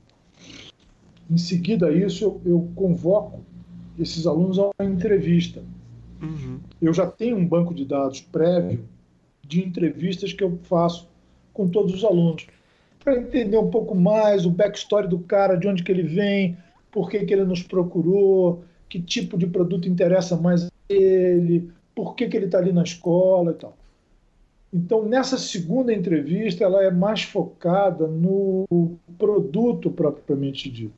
[1.30, 3.40] em seguida a isso eu, eu, convoco
[3.98, 5.62] esses alunos a uma entrevista.
[6.20, 6.58] Uhum.
[6.80, 8.84] Eu já tenho um banco de dados prévio
[9.46, 11.08] de entrevistas que eu faço
[11.52, 12.46] com todos os alunos,
[12.98, 16.56] para entender um pouco mais o backstory do cara, de onde que ele vem,
[16.90, 22.14] por que, que ele nos procurou, que tipo de produto interessa mais a ele, por
[22.14, 23.76] que, que ele está ali na escola e tal.
[24.72, 28.66] Então, nessa segunda entrevista, ela é mais focada no
[29.16, 30.92] produto propriamente dito.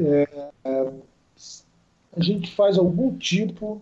[0.00, 0.92] É,
[2.16, 3.80] a gente faz algum tipo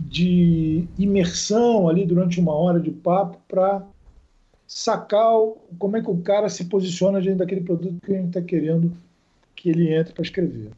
[0.00, 3.82] de imersão ali durante uma hora de papo para
[4.66, 5.32] sacar
[5.78, 8.92] como é que o cara se posiciona diante daquele produto que a gente está querendo
[9.54, 10.70] que ele entre para escrever.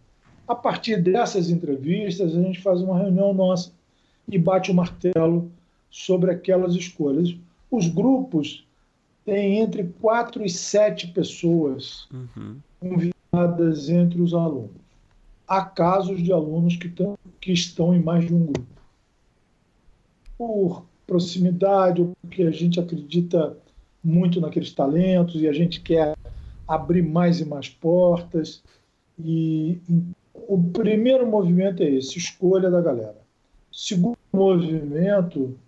[0.47, 3.73] A partir dessas entrevistas, a gente faz uma reunião nossa
[4.29, 5.51] e bate o martelo
[5.91, 7.35] sobre aquelas escolhas.
[7.71, 8.67] Os grupos
[9.25, 12.57] têm entre quatro e sete pessoas uhum.
[13.89, 14.71] Entre os alunos.
[15.47, 18.67] há casos de alunos que, tão, que estão em mais de um grupo.
[20.37, 23.57] Por proximidade, porque a gente acredita
[24.05, 26.15] muito naqueles talentos e a gente quer
[26.67, 28.63] abrir mais e mais portas.
[29.19, 29.81] E
[30.35, 33.17] o primeiro movimento é esse, escolha da galera.
[33.73, 35.59] O segundo movimento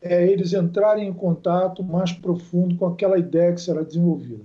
[0.00, 4.44] é eles entrarem em contato mais profundo com aquela ideia que será desenvolvida.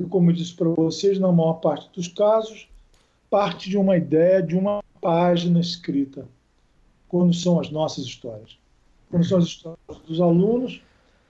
[0.00, 2.68] E como eu disse para vocês, na maior parte dos casos,
[3.28, 6.26] parte de uma ideia de uma página escrita,
[7.06, 8.58] quando são as nossas histórias.
[9.10, 10.82] Quando são as histórias dos alunos,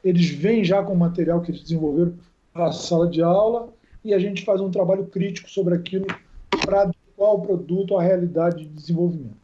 [0.04, 2.14] eles vêm já com o material que eles desenvolveram
[2.52, 3.68] para a sala de aula
[4.04, 6.06] e a gente faz um trabalho crítico sobre aquilo
[6.64, 9.40] para adequar o produto à realidade de desenvolvimento.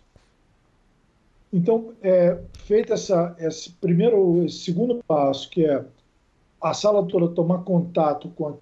[1.53, 5.85] Então, é, feito essa, esse primeiro, esse segundo passo, que é
[6.61, 8.55] a sala toda tomar contato com, a,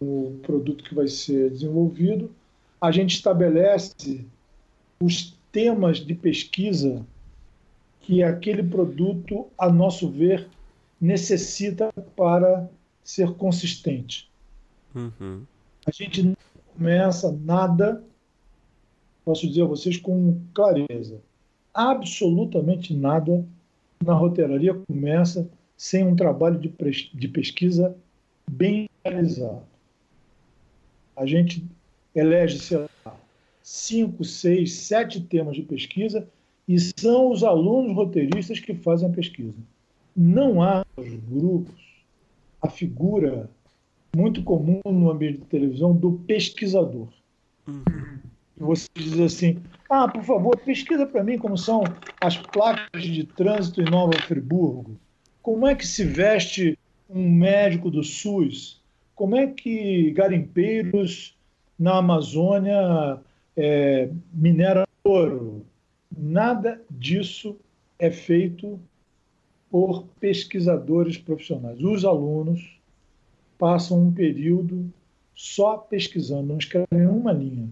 [0.00, 2.30] o produto que vai ser desenvolvido,
[2.80, 4.24] a gente estabelece
[5.00, 7.04] os temas de pesquisa
[8.00, 10.48] que aquele produto, a nosso ver,
[11.00, 12.68] necessita para
[13.02, 14.30] ser consistente.
[14.94, 15.42] Uhum.
[15.86, 16.36] A gente não
[16.74, 18.02] começa nada,
[19.24, 21.20] posso dizer a vocês com clareza,
[21.72, 23.44] absolutamente nada
[24.04, 26.72] na roteiraria começa sem um trabalho de,
[27.14, 27.96] de pesquisa
[28.50, 28.87] bem
[31.16, 31.64] A gente
[32.14, 33.16] elege, sei lá,
[33.62, 36.28] cinco, seis, sete temas de pesquisa
[36.66, 39.54] e são os alunos roteiristas que fazem a pesquisa.
[40.16, 41.74] Não há nos grupos
[42.60, 43.48] a figura
[44.16, 47.08] muito comum no ambiente de televisão do pesquisador.
[47.66, 48.18] Uhum.
[48.56, 51.84] Você diz assim: ah, por favor, pesquisa para mim como são
[52.20, 54.98] as placas de trânsito em Nova Friburgo.
[55.40, 56.78] Como é que se veste
[57.08, 58.82] um médico do SUS?
[59.18, 61.36] Como é que garimpeiros
[61.76, 63.18] na Amazônia
[63.56, 65.66] é, mineram ouro?
[66.16, 67.56] Nada disso
[67.98, 68.78] é feito
[69.68, 71.80] por pesquisadores profissionais.
[71.82, 72.78] Os alunos
[73.58, 74.88] passam um período
[75.34, 77.68] só pesquisando, não escrevem uma linha.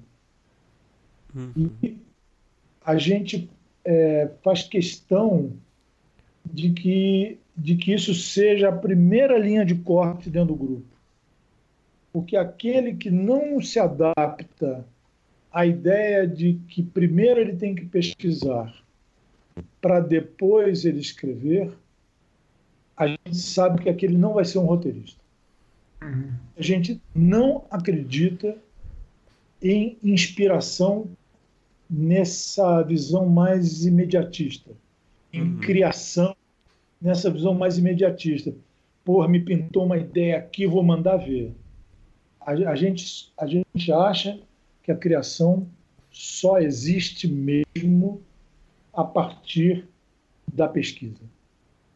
[1.32, 1.70] Uhum.
[1.80, 1.97] E
[2.84, 3.49] a gente
[3.84, 5.53] é, faz questão
[6.44, 10.95] de que, de que isso seja a primeira linha de corte dentro do grupo.
[12.17, 14.87] Porque aquele que não se adapta
[15.53, 18.75] à ideia de que primeiro ele tem que pesquisar
[19.83, 21.71] para depois ele escrever,
[22.97, 25.21] a gente sabe que aquele não vai ser um roteirista.
[26.03, 26.33] Uhum.
[26.57, 28.57] A gente não acredita
[29.61, 31.11] em inspiração
[31.89, 34.71] nessa visão mais imediatista,
[35.31, 35.59] em uhum.
[35.59, 36.35] criação
[36.99, 38.55] nessa visão mais imediatista.
[39.05, 41.55] Pô, me pintou uma ideia aqui, vou mandar ver.
[42.47, 44.40] A, a, gente, a gente acha
[44.82, 45.66] que a criação
[46.11, 48.22] só existe mesmo
[48.94, 49.84] a partir
[50.55, 51.20] da pesquisa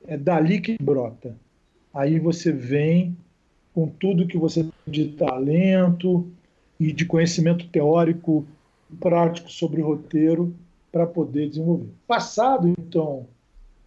[0.07, 1.36] é dali que brota.
[1.92, 3.16] Aí você vem
[3.74, 6.28] com tudo que você tem de talento
[6.78, 8.46] e de conhecimento teórico
[8.98, 10.55] prático sobre roteiro
[10.90, 11.90] para poder desenvolver.
[12.07, 13.26] Passado, então,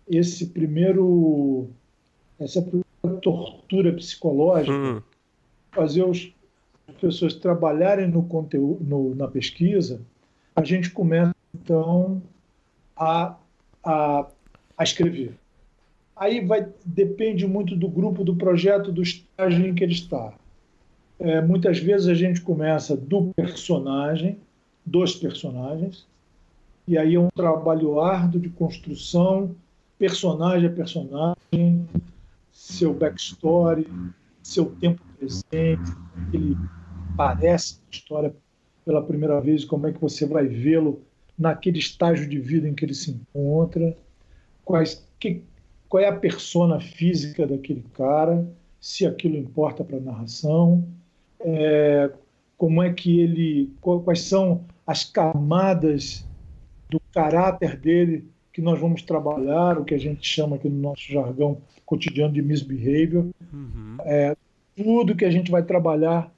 [0.08, 1.68] esse primeiro
[2.40, 5.02] essa primeira tortura psicológica, uhum.
[5.72, 6.34] fazer os,
[6.88, 10.02] as pessoas trabalharem no conteúdo, no, na pesquisa,
[10.56, 12.22] a gente começa então
[12.96, 13.36] a,
[13.84, 14.28] a,
[14.78, 15.36] a escrever.
[16.16, 20.34] Aí vai, depende muito do grupo, do projeto, do estágio em que ele está.
[21.20, 24.38] É, muitas vezes a gente começa do personagem,
[24.86, 26.06] dos personagens,
[26.88, 29.56] e aí é um trabalho árduo de construção,
[29.98, 31.88] personagem a personagem,
[32.52, 33.88] seu backstory,
[34.44, 35.92] seu tempo presente,
[36.34, 36.58] ele
[37.16, 38.36] parece a história
[38.86, 41.02] pela primeira vez, como é que você vai vê-lo
[41.38, 43.98] naquele estágio de vida em que ele se encontra,
[44.64, 45.42] quais que,
[45.88, 48.46] qual é a persona física daquele cara,
[48.80, 50.86] se aquilo importa para a narração,
[51.40, 52.12] é,
[52.58, 56.28] como é que ele, quais são as camadas
[56.90, 61.12] do caráter dele que nós vamos trabalhar, o que a gente chama aqui no nosso
[61.12, 63.98] jargão cotidiano de misbehavior, uhum.
[64.02, 64.36] é,
[64.76, 66.32] tudo que a gente vai trabalhar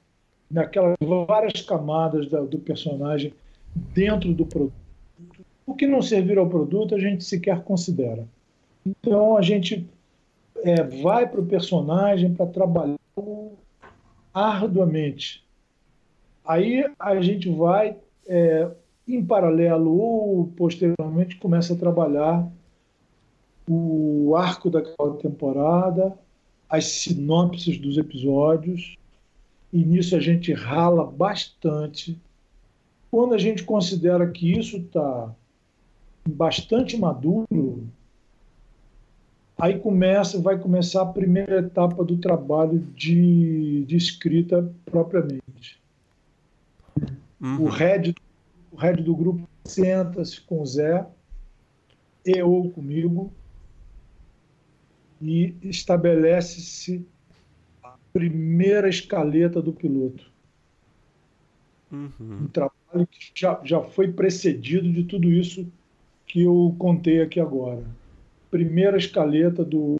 [0.50, 3.34] naquelas várias camadas da, do personagem
[3.94, 4.72] dentro do produto.
[5.66, 8.26] O que não servir ao produto a gente sequer considera.
[8.84, 9.86] Então a gente
[10.62, 12.96] é, vai para o personagem para trabalhar
[14.32, 15.44] arduamente.
[16.44, 17.96] Aí a gente vai,
[18.26, 18.70] é,
[19.14, 22.50] em paralelo ou posteriormente, começa a trabalhar
[23.68, 26.16] o arco daquela temporada,
[26.68, 28.96] as sinopses dos episódios,
[29.72, 32.18] e nisso a gente rala bastante
[33.10, 35.34] Quando a gente considera que isso está
[36.28, 37.86] bastante maduro,
[39.58, 45.80] aí começa, vai começar a primeira etapa do trabalho de, de escrita propriamente.
[47.40, 47.62] Uhum.
[47.62, 48.14] O, head,
[48.76, 51.06] o head do grupo senta-se com o Zé,
[52.24, 53.32] e ou comigo,
[55.20, 57.06] e estabelece-se
[57.82, 60.30] a primeira escaleta do piloto.
[61.90, 62.10] Uhum.
[62.42, 65.66] Um trabalho que já, já foi precedido de tudo isso
[66.26, 67.82] que eu contei aqui agora.
[68.50, 69.98] Primeira escaleta do,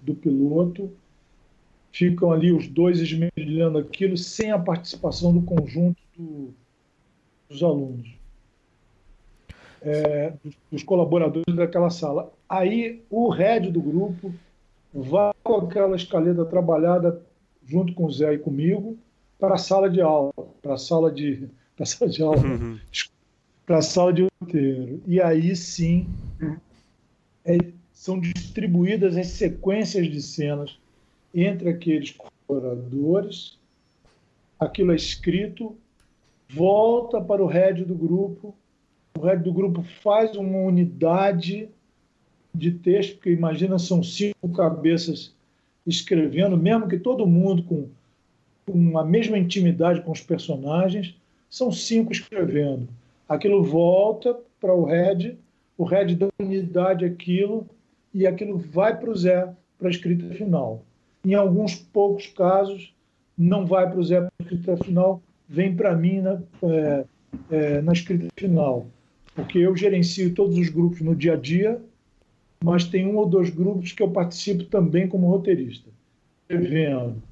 [0.00, 0.90] do piloto,
[1.92, 6.54] ficam ali os dois esmerilhando aquilo sem a participação do conjunto do,
[7.48, 8.08] dos alunos,
[9.82, 10.32] é,
[10.70, 12.32] dos, colaboradores daquela sala.
[12.48, 14.32] Aí o head do grupo
[14.92, 17.22] vai com aquela escaleta trabalhada
[17.64, 18.98] junto com o Zé e comigo
[19.38, 22.78] para a sala de aula, para a sala de, para a sala de aula, uhum.
[23.64, 25.00] para a sala de roteiro.
[25.06, 26.08] E aí sim
[27.44, 27.58] é,
[27.92, 30.78] são distribuídas as sequências de cenas
[31.34, 33.58] entre aqueles colaboradores,
[34.58, 35.76] aquilo é escrito,
[36.48, 38.54] volta para o head do grupo,
[39.16, 41.68] o head do grupo faz uma unidade
[42.54, 45.34] de texto, porque imagina, são cinco cabeças
[45.86, 47.88] escrevendo, mesmo que todo mundo com,
[48.66, 51.14] com a mesma intimidade com os personagens,
[51.48, 52.88] são cinco escrevendo.
[53.28, 55.38] Aquilo volta para o head,
[55.76, 57.66] o head dá unidade àquilo,
[58.12, 60.82] e aquilo vai para o Zé, para a escrita final.
[61.24, 62.94] Em alguns poucos casos,
[63.36, 67.04] não vai para o Zé para a escrita final, vem para mim na, é,
[67.50, 68.86] é, na escrita final.
[69.34, 71.80] Porque eu gerencio todos os grupos no dia a dia,
[72.62, 75.88] mas tem um ou dois grupos que eu participo também como roteirista,
[76.42, 77.22] escrevendo.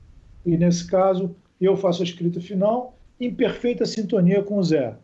[0.45, 4.95] E nesse caso, eu faço a escrita final em perfeita sintonia com o Zé.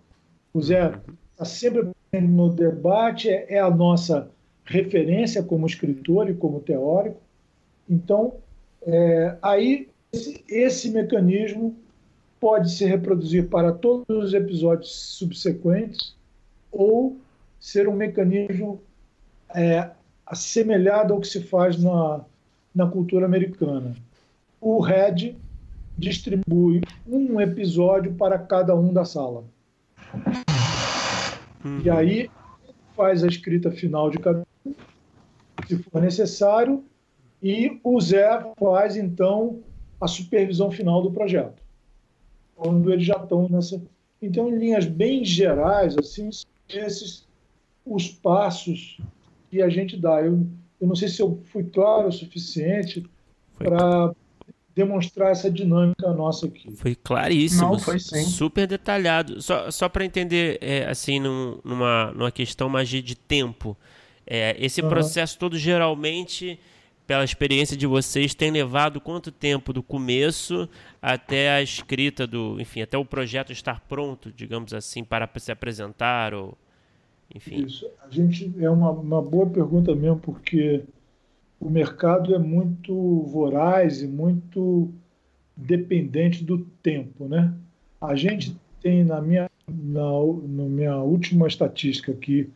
[0.54, 0.92] O Zé
[1.32, 4.30] está sempre no debate, é, é a nossa
[4.64, 7.20] referência como escritor e como teórico.
[7.88, 8.34] Então,
[8.82, 11.74] é, aí esse, esse, mecanismo
[12.42, 16.16] pode se reproduzir para todos os episódios subsequentes
[16.72, 17.16] ou
[17.60, 18.82] ser um mecanismo
[19.54, 19.90] é,
[20.26, 22.24] assemelhado ao que se faz na,
[22.74, 23.94] na cultura americana.
[24.60, 25.36] O Red
[25.96, 29.44] distribui um episódio para cada um da sala.
[31.64, 31.80] Uhum.
[31.84, 32.28] E aí
[32.96, 34.74] faz a escrita final de cada um,
[35.68, 36.82] se for necessário,
[37.40, 39.60] e o Zé faz então
[40.00, 41.61] a supervisão final do projeto.
[42.56, 43.82] Quando eles já estão nessa.
[44.20, 46.30] Então, em linhas bem gerais, assim,
[46.68, 47.26] esses
[47.84, 48.98] os passos
[49.50, 50.20] que a gente dá.
[50.22, 50.46] Eu,
[50.80, 53.04] eu não sei se eu fui claro o suficiente
[53.58, 54.12] para
[54.74, 56.70] demonstrar essa dinâmica nossa aqui.
[56.72, 58.24] Foi claríssimo, não, foi sim.
[58.24, 59.42] super detalhado.
[59.42, 63.76] Só, só para entender, é, assim, num, numa, numa questão mais de tempo,
[64.26, 64.88] é, esse uhum.
[64.88, 66.58] processo todo geralmente,
[67.12, 70.66] pela experiência de vocês, tem levado quanto tempo do começo
[71.02, 76.32] até a escrita do, enfim, até o projeto estar pronto, digamos assim, para se apresentar
[76.32, 76.56] ou
[77.34, 77.66] enfim.
[77.66, 77.86] Isso.
[78.02, 80.84] A gente é uma, uma boa pergunta mesmo, porque
[81.60, 82.94] o mercado é muito
[83.24, 84.90] voraz e muito
[85.54, 87.52] dependente do tempo, né?
[88.00, 90.08] A gente tem na minha na,
[90.48, 92.48] na minha última estatística aqui,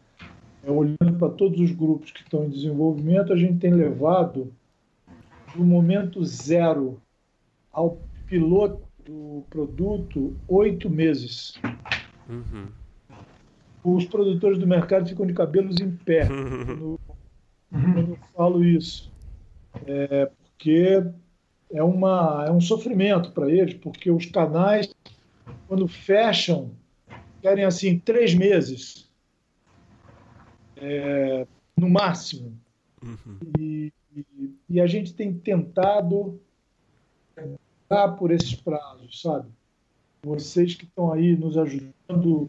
[0.71, 4.53] olhando para todos os grupos que estão em desenvolvimento, a gente tem levado
[5.55, 7.01] do momento zero
[7.73, 11.55] ao piloto do produto oito meses.
[12.29, 12.67] Uhum
[13.95, 17.01] os produtores do mercado ficam de cabelos em pé quando,
[17.71, 19.13] quando eu falo isso.
[19.87, 21.05] É, porque
[21.73, 24.93] é, uma, é um sofrimento para eles, porque os canais,
[25.69, 26.73] quando fecham,
[27.41, 29.06] querem assim três meses,
[30.77, 31.47] é,
[31.77, 32.53] no máximo.
[33.03, 33.39] Uhum.
[33.59, 36.41] E, e, e, a gente tem tentado
[37.89, 39.49] dar por esses prazos, sabe?
[40.23, 42.49] Vocês que estão aí nos ajudando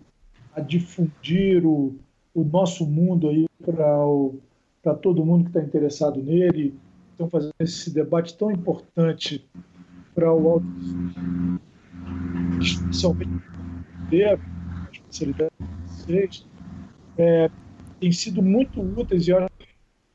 [0.53, 1.95] a difundir o,
[2.33, 6.73] o nosso mundo aí para todo mundo que está interessado nele.
[7.11, 9.47] Estão fazendo esse debate tão importante
[10.15, 10.65] para o auto
[12.61, 13.43] especialmente
[14.11, 16.45] a especialidade de vocês,
[17.17, 17.49] é,
[17.99, 19.31] têm sido muito úteis e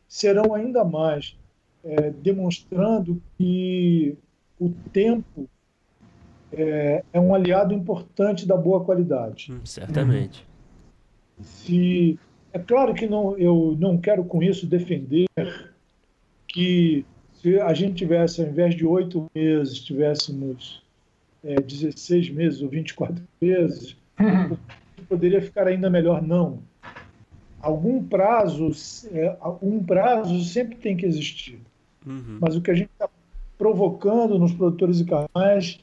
[0.09, 1.37] serão ainda mais,
[1.85, 4.16] é, demonstrando que
[4.61, 5.49] o tempo
[6.53, 9.53] é, é um aliado importante da boa qualidade.
[9.53, 10.47] Hum, certamente.
[11.41, 12.18] Se,
[12.53, 15.26] é claro que não, eu não quero com isso defender
[16.47, 17.05] que
[17.35, 20.83] se a gente tivesse, ao invés de oito meses, tivéssemos
[21.43, 24.57] é, 16 meses ou 24 meses, Uhum.
[25.09, 26.22] Poderia ficar ainda melhor?
[26.22, 26.62] Não.
[27.62, 28.70] Algum prazo,
[29.12, 31.60] é, um prazo sempre tem que existir.
[32.04, 32.38] Uhum.
[32.40, 33.08] Mas o que a gente está
[33.56, 35.78] provocando nos produtores e canais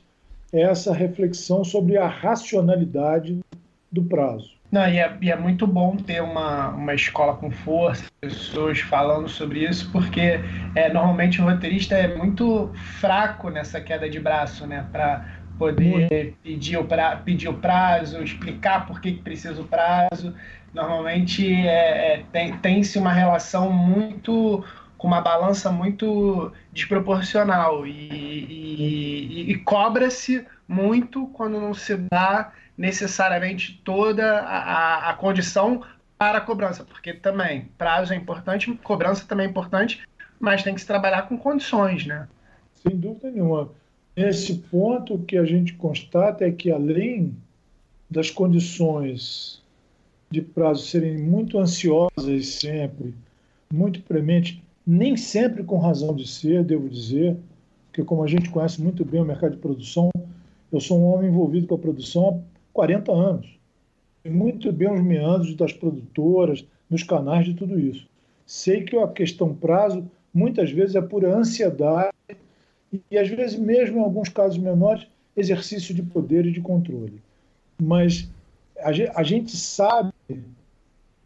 [0.51, 3.39] é essa reflexão sobre a racionalidade
[3.91, 4.59] do prazo.
[4.71, 9.27] Não, e é, e é, muito bom ter uma, uma escola com força, pessoas falando
[9.27, 10.39] sobre isso, porque
[10.75, 12.69] é, normalmente o roteirista é muito
[12.99, 14.86] fraco nessa queda de braço, né?
[14.91, 15.25] Para
[15.57, 20.36] poder pedir o, pra, pedir o prazo, explicar por que, que precisa o prazo.
[20.74, 24.63] Normalmente é, é, tem, tem-se uma relação muito
[24.97, 33.82] com uma balança muito desproporcional e, e, e cobra-se muito quando não se dá necessariamente
[33.84, 35.82] toda a, a condição
[36.17, 40.01] para a cobrança, porque também prazo é importante, cobrança também é importante,
[40.38, 42.28] mas tem que se trabalhar com condições, né?
[42.76, 43.72] Sem dúvida nenhuma.
[44.15, 47.38] Esse ponto que a gente constata é que além
[48.09, 49.63] das condições
[50.32, 53.13] de prazo serem muito ansiosas sempre,
[53.71, 57.38] muito prementes, nem sempre com razão de ser, devo dizer,
[57.88, 60.09] porque como a gente conhece muito bem o mercado de produção,
[60.71, 63.59] eu sou um homem envolvido com a produção 40 anos.
[64.21, 68.07] Sei muito bem os meandros das produtoras, dos canais de tudo isso.
[68.45, 72.13] Sei que a questão prazo muitas vezes é pura ansiedade
[72.91, 77.21] e, e às vezes mesmo em alguns casos menores exercício de poder e de controle.
[77.82, 78.30] Mas
[78.84, 80.13] a, gente sabe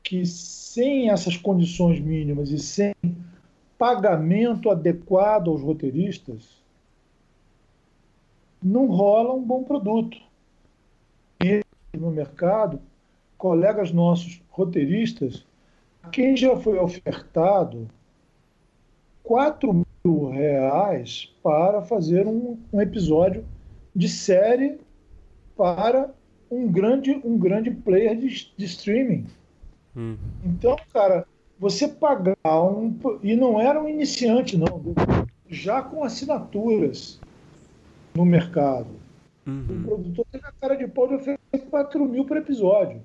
[0.01, 2.93] que sem essas condições mínimas e sem
[3.77, 6.61] pagamento adequado aos roteiristas,
[8.61, 10.17] não rola um bom produto.
[11.97, 12.81] No mercado
[13.37, 15.45] colegas nossos roteiristas,
[16.11, 17.89] quem já foi ofertado
[19.21, 23.45] 4 mil reais para fazer um, um episódio
[23.95, 24.79] de série
[25.55, 26.13] para
[26.53, 29.25] um grande, um grande player de, de streaming.
[29.95, 30.17] Hum.
[30.43, 31.25] Então, cara,
[31.59, 32.95] você pagar um.
[33.21, 34.83] E não era um iniciante, não.
[35.47, 37.19] Já com assinaturas
[38.13, 38.87] no mercado.
[39.45, 39.65] Uhum.
[39.69, 43.01] O produtor teve a cara de pau de oferecer 4 mil por episódio.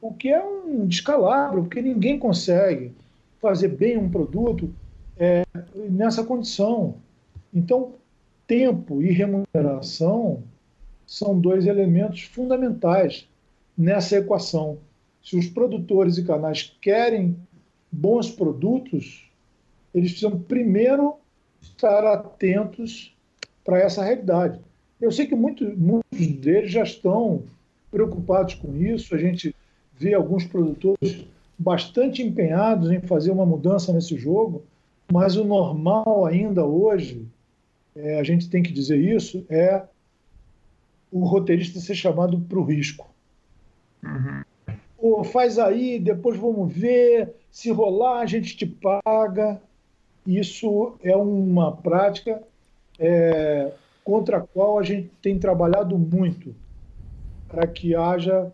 [0.00, 2.92] O que é um descalabro, porque ninguém consegue
[3.40, 4.70] fazer bem um produto
[5.16, 5.44] é,
[5.74, 6.96] nessa condição.
[7.52, 7.92] Então,
[8.46, 10.42] tempo e remuneração
[11.06, 13.28] são dois elementos fundamentais
[13.76, 14.78] nessa equação.
[15.22, 17.36] Se os produtores e canais querem
[17.90, 19.30] bons produtos,
[19.94, 21.14] eles precisam primeiro
[21.60, 23.14] estar atentos
[23.64, 24.60] para essa realidade.
[25.00, 27.42] Eu sei que muito, muitos deles já estão
[27.90, 29.14] preocupados com isso.
[29.14, 29.54] A gente
[29.96, 31.24] vê alguns produtores
[31.58, 34.64] bastante empenhados em fazer uma mudança nesse jogo,
[35.10, 37.26] mas o normal ainda hoje,
[37.94, 39.84] é, a gente tem que dizer isso, é
[41.14, 43.08] o roteirista ser chamado para o risco.
[44.02, 44.42] Uhum.
[44.98, 49.62] Pô, faz aí, depois vamos ver, se rolar a gente te paga.
[50.26, 52.42] Isso é uma prática
[52.98, 53.70] é,
[54.02, 56.52] contra a qual a gente tem trabalhado muito
[57.46, 58.52] para que haja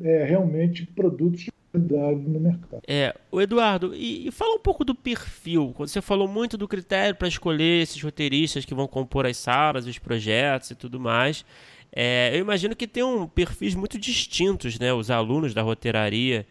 [0.00, 2.82] é, realmente produtos de no mercado.
[2.86, 5.74] É, o Eduardo, e, e, fala um pouco do perfil.
[5.78, 9.98] Você falou muito do critério para escolher esses roteiristas que vão compor as salas, os
[9.98, 11.44] projetos e tudo mais.
[11.94, 14.92] É, eu imagino que tem um perfis muito distintos, né?
[14.92, 16.46] Os alunos da roteiraria,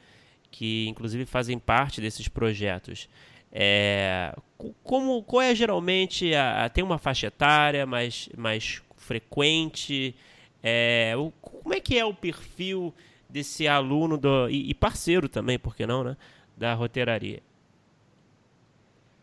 [0.49, 3.09] que inclusive fazem parte desses projetos.
[3.51, 4.35] É,
[4.83, 10.15] como, qual é geralmente a, a, tem uma faixa etária mais, mais frequente?
[10.63, 12.93] É, o, como é que é o perfil
[13.33, 16.15] desse aluno do, e, e, parceiro também, por que não, né,
[16.55, 17.41] da roteiraria?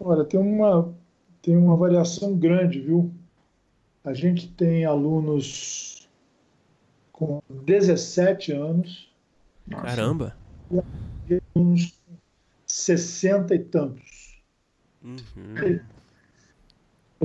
[0.01, 0.93] Olha, tem uma
[1.41, 3.13] tem uma variação grande, viu?
[4.05, 6.09] A gente tem alunos
[7.13, 9.11] com 17 anos.
[9.71, 10.37] Caramba!
[11.31, 11.95] E alunos
[12.67, 14.43] 60 e tantos.
[15.03, 15.81] Uhum.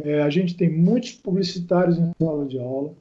[0.03, 2.93] É, a gente tem muitos publicitários em sala de aula,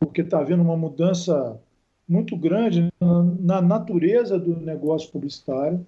[0.00, 1.60] porque está havendo uma mudança
[2.08, 5.84] muito grande na, na natureza do negócio publicitário.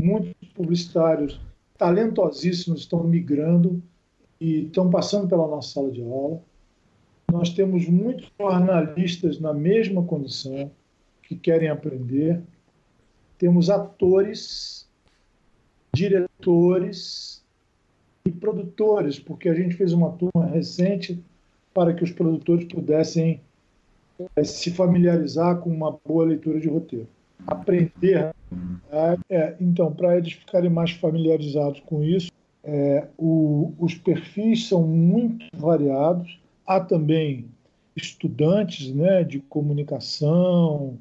[0.00, 1.40] Muitos publicitários
[1.78, 3.82] talentosíssimos estão migrando
[4.40, 6.40] e estão passando pela nossa sala de aula.
[7.30, 10.70] Nós temos muitos jornalistas na mesma condição
[11.22, 12.42] que querem aprender.
[13.38, 14.88] Temos atores,
[15.92, 17.44] diretores,
[18.26, 21.22] e produtores, porque a gente fez uma turma recente
[21.74, 23.40] para que os produtores pudessem
[24.36, 27.08] é, se familiarizar com uma boa leitura de roteiro.
[27.46, 28.34] Aprender.
[28.90, 32.30] É, é, então, para eles ficarem mais familiarizados com isso,
[32.62, 36.40] é, o, os perfis são muito variados.
[36.66, 37.46] Há também
[37.96, 40.96] estudantes né, de comunicação,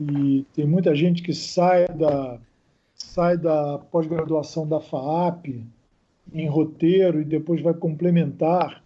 [0.00, 2.38] e tem muita gente que sai da,
[2.94, 5.62] sai da pós-graduação da FAAP
[6.32, 8.82] em roteiro e depois vai complementar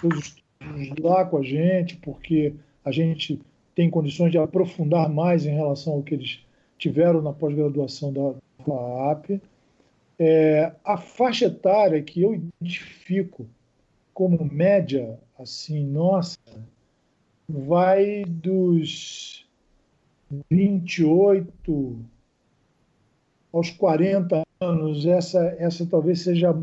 [0.00, 2.54] seus estudos lá com a gente, porque
[2.86, 3.40] a gente
[3.74, 6.38] tem condições de aprofundar mais em relação ao que eles
[6.78, 8.32] tiveram na pós-graduação da
[8.64, 9.40] FAAP.
[10.16, 13.44] É, a faixa etária que eu identifico
[14.14, 16.38] como média, assim, nossa,
[17.48, 19.44] vai dos
[20.48, 21.98] 28
[23.52, 25.04] aos 40 anos.
[25.04, 26.56] Essa, essa talvez seja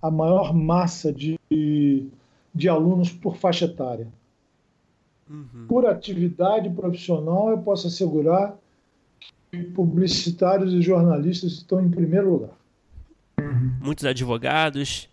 [0.00, 1.36] a maior massa de,
[2.54, 4.06] de alunos por faixa etária.
[5.28, 5.66] Uhum.
[5.68, 8.56] Por atividade profissional, eu posso assegurar
[9.50, 12.50] que publicitários e jornalistas estão em primeiro lugar.
[13.80, 15.08] Muitos advogados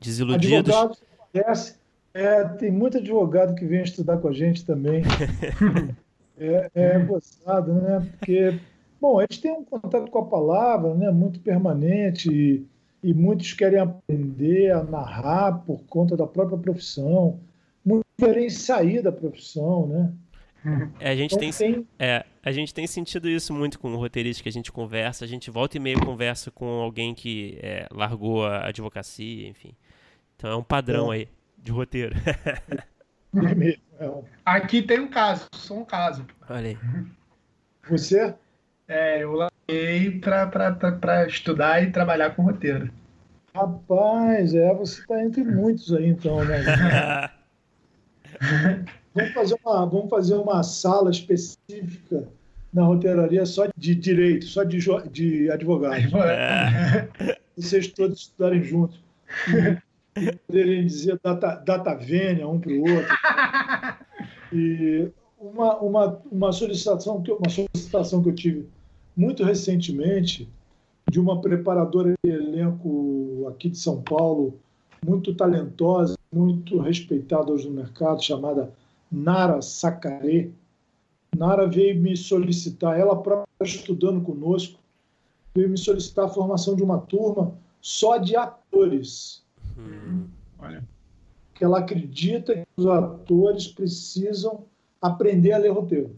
[0.00, 0.74] desiludidos.
[0.74, 1.78] Advogados,
[2.14, 5.02] é, tem muito advogado que vem estudar com a gente também.
[6.38, 8.06] é, é gostado, né?
[8.18, 8.58] Porque,
[9.00, 12.66] bom, eles têm um contato com a palavra né, muito permanente e,
[13.02, 17.38] e muitos querem aprender a narrar por conta da própria profissão
[18.50, 20.12] sair da profissão, né?
[21.00, 21.88] É, a gente então, tem, tem...
[21.98, 25.24] É, a gente tem sentido isso muito com o roteirista que a gente conversa.
[25.24, 29.74] A gente volta e meio conversa com alguém que é, largou a advocacia, enfim.
[30.36, 31.16] Então é um padrão é.
[31.16, 32.14] aí de roteiro.
[33.34, 34.12] É é
[34.44, 36.26] Aqui tem um caso, sou um caso.
[36.50, 36.78] Olha aí.
[37.88, 38.34] Você?
[38.86, 42.90] É, eu larguei para estudar e trabalhar com roteiro.
[43.54, 46.60] Rapaz, é, você está entre muitos aí então, né?
[49.14, 52.28] vamos, fazer uma, vamos fazer uma sala específica
[52.72, 54.78] na roteiraria só de direito, só de,
[55.10, 56.12] de advogados.
[56.14, 57.08] É.
[57.56, 58.98] Vocês todos estudarem juntos.
[60.16, 63.16] E poderem dizer data, data vênia um para o outro.
[64.52, 68.68] E uma, uma, uma, solicitação que, uma solicitação que eu tive
[69.16, 70.48] muito recentemente
[71.10, 74.58] de uma preparadora de elenco aqui de São Paulo,
[75.04, 78.72] muito talentosa, muito respeitada hoje no mercado, chamada
[79.10, 80.48] Nara Sacaré.
[81.36, 84.78] Nara veio me solicitar, ela própria estudando conosco,
[85.54, 89.42] veio me solicitar a formação de uma turma só de atores.
[89.76, 90.26] Hum,
[90.58, 90.82] olha.
[91.54, 94.64] Que ela acredita que os atores precisam
[95.00, 96.16] aprender a ler roteiro.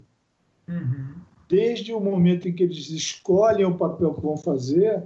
[0.67, 1.15] Uhum.
[1.49, 5.03] Desde o momento em que eles escolhem o papel que vão fazer,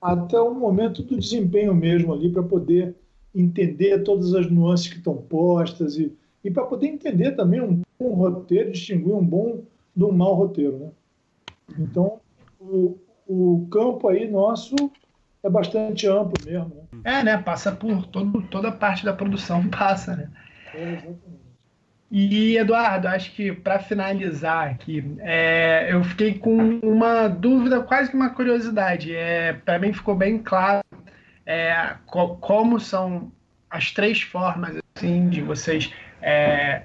[0.00, 2.94] até o momento do desempenho mesmo ali, para poder
[3.34, 6.12] entender todas as nuances que estão postas e,
[6.44, 9.62] e para poder entender também um bom roteiro, distinguir um bom
[9.94, 10.78] de um mau roteiro.
[10.78, 10.90] Né?
[11.78, 12.20] Então,
[12.60, 14.74] o, o campo aí nosso
[15.42, 16.72] é bastante amplo mesmo.
[16.92, 17.00] Né?
[17.04, 17.38] É, né?
[17.38, 20.30] Passa por todo, toda a parte da produção, passa, né?
[20.74, 21.40] É, exatamente.
[22.10, 28.16] E, Eduardo, acho que para finalizar aqui, é, eu fiquei com uma dúvida, quase que
[28.16, 29.14] uma curiosidade.
[29.14, 30.80] É, para mim ficou bem claro
[31.50, 33.32] é, co como são
[33.68, 35.92] as três formas assim de vocês
[36.22, 36.82] é,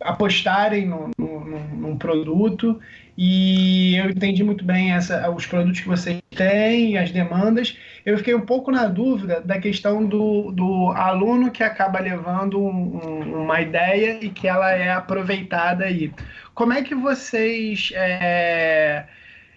[0.00, 2.80] apostarem no, no, num produto
[3.18, 7.76] e eu entendi muito bem essa, os produtos que vocês têm, as demandas.
[8.06, 12.96] Eu fiquei um pouco na dúvida da questão do, do aluno que acaba levando um,
[13.04, 16.12] um, uma ideia e que ela é aproveitada aí.
[16.54, 19.04] Como é que vocês é,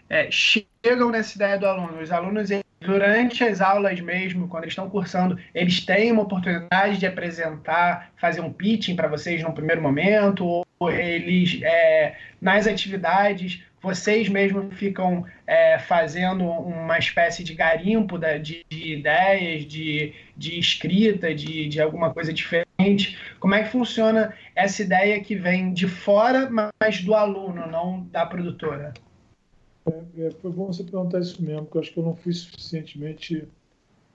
[0.09, 2.01] é, chegam nessa ideia do aluno?
[2.01, 2.49] Os alunos
[2.83, 8.41] durante as aulas mesmo, quando eles estão cursando, eles têm uma oportunidade de apresentar, fazer
[8.41, 15.25] um pitching para vocês no primeiro momento, ou eles, é, nas atividades, vocês mesmos ficam
[15.45, 21.81] é, fazendo uma espécie de garimpo da, de, de, ideias, de, de escrita, de, de
[21.81, 23.17] alguma coisa diferente.
[23.39, 28.25] Como é que funciona essa ideia que vem de fora, mas do aluno, não da
[28.25, 28.93] produtora?
[29.85, 33.47] É, foi bom você perguntar isso mesmo, porque eu acho que eu não fui suficientemente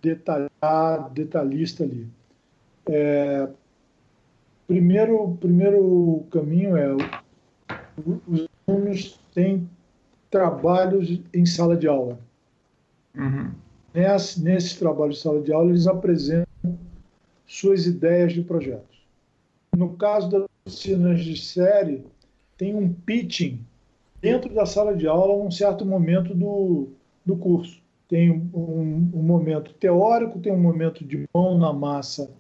[0.01, 2.09] detalhar, detalhista ali.
[2.87, 3.49] É,
[4.67, 6.95] primeiro, primeiro caminho é
[8.27, 9.69] os alunos têm
[10.31, 12.19] trabalhos em sala de aula.
[13.15, 13.51] Uhum.
[13.93, 16.79] Nesse, nesse trabalho de sala de aula, eles apresentam
[17.47, 18.99] suas ideias de projetos.
[19.77, 22.05] No caso das oficinas de série,
[22.57, 23.65] tem um pitching
[24.21, 26.89] dentro da sala de aula num certo momento do,
[27.25, 27.81] do curso.
[28.09, 32.31] Tem um, um momento teórico, tem um momento de mão na massa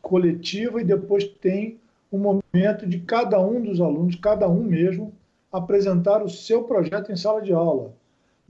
[0.00, 1.78] coletiva e depois tem
[2.12, 5.12] um momento de cada um dos alunos, cada um mesmo,
[5.50, 7.94] apresentar o seu projeto em sala de aula,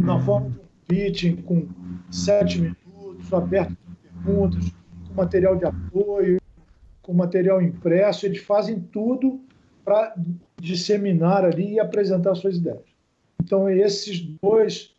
[0.01, 0.23] na uhum.
[0.23, 1.69] forma de um pitching com
[2.11, 4.73] sete minutos, aberto de perguntas,
[5.09, 6.41] com material de apoio,
[7.03, 9.41] com material impresso, eles fazem tudo
[9.85, 10.15] para
[10.61, 12.93] disseminar ali e apresentar suas ideias.
[13.43, 14.95] Então, esses dois,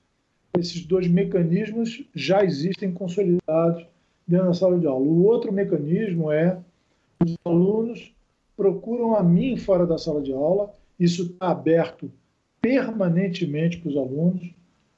[0.57, 3.85] esses dois mecanismos já existem consolidados
[4.27, 5.05] dentro da sala de aula.
[5.05, 6.59] O outro mecanismo é
[7.23, 8.13] os alunos
[8.55, 12.11] procuram a mim fora da sala de aula, isso está aberto
[12.61, 14.51] permanentemente para os alunos,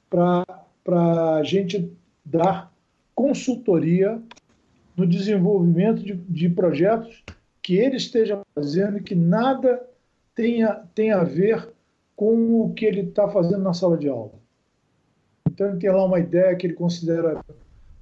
[0.08, 1.90] para a gente
[2.24, 2.72] dar
[3.14, 4.20] consultoria
[4.96, 7.22] no desenvolvimento de, de projetos
[7.66, 9.84] que ele esteja fazendo que nada
[10.36, 11.68] tenha, tenha a ver
[12.14, 14.34] com o que ele está fazendo na sala de aula.
[15.50, 17.44] Então, ele tem lá uma ideia que ele considera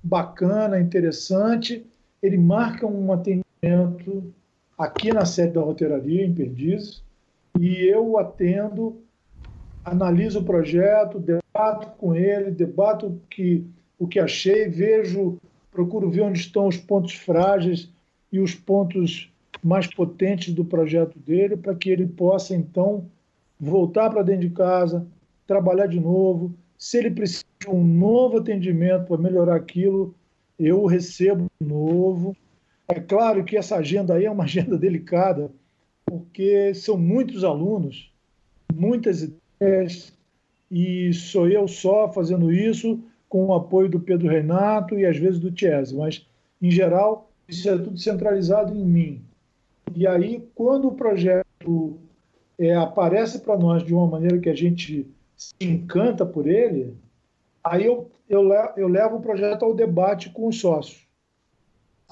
[0.02, 1.86] bacana, interessante,
[2.22, 4.34] ele marca um atendimento
[4.76, 7.02] aqui na sede da roteiraria, em Perdizes,
[7.58, 9.00] e eu atendo,
[9.82, 13.66] analiso o projeto, debato com ele, debato o que,
[13.98, 15.38] o que achei, vejo,
[15.70, 17.90] procuro ver onde estão os pontos frágeis
[18.30, 19.32] e os pontos
[19.64, 23.06] mais potentes do projeto dele, para que ele possa, então,
[23.58, 25.06] voltar para dentro de casa,
[25.46, 26.52] trabalhar de novo.
[26.76, 30.14] Se ele precisa de um novo atendimento para melhorar aquilo,
[30.58, 32.36] eu recebo de novo.
[32.86, 35.50] É claro que essa agenda aí é uma agenda delicada,
[36.04, 38.12] porque são muitos alunos,
[38.70, 40.12] muitas ideias,
[40.70, 43.00] e sou eu só fazendo isso
[43.30, 46.26] com o apoio do Pedro Renato e às vezes do Tiese, mas
[46.60, 49.24] em geral isso é tudo centralizado em mim.
[49.94, 51.98] E aí, quando o projeto
[52.58, 55.06] é, aparece para nós de uma maneira que a gente
[55.36, 56.96] se encanta por ele,
[57.62, 61.04] aí eu, eu, eu levo o projeto ao debate com os sócios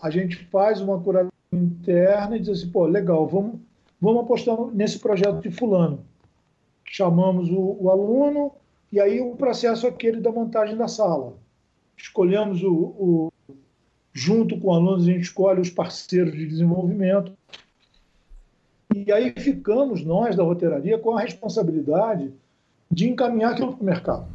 [0.03, 3.61] a gente faz uma curadoria interna e diz assim, pô, legal, vamos,
[4.01, 6.05] vamos apostar nesse projeto de fulano.
[6.85, 8.51] Chamamos o, o aluno
[8.91, 11.35] e aí o processo é aquele da montagem da sala.
[11.97, 13.33] Escolhemos o, o
[14.13, 17.33] junto com alunos, a gente escolhe os parceiros de desenvolvimento.
[18.95, 22.33] E aí ficamos, nós da roteiraria, com a responsabilidade
[22.91, 24.27] de encaminhar aquilo para o mercado.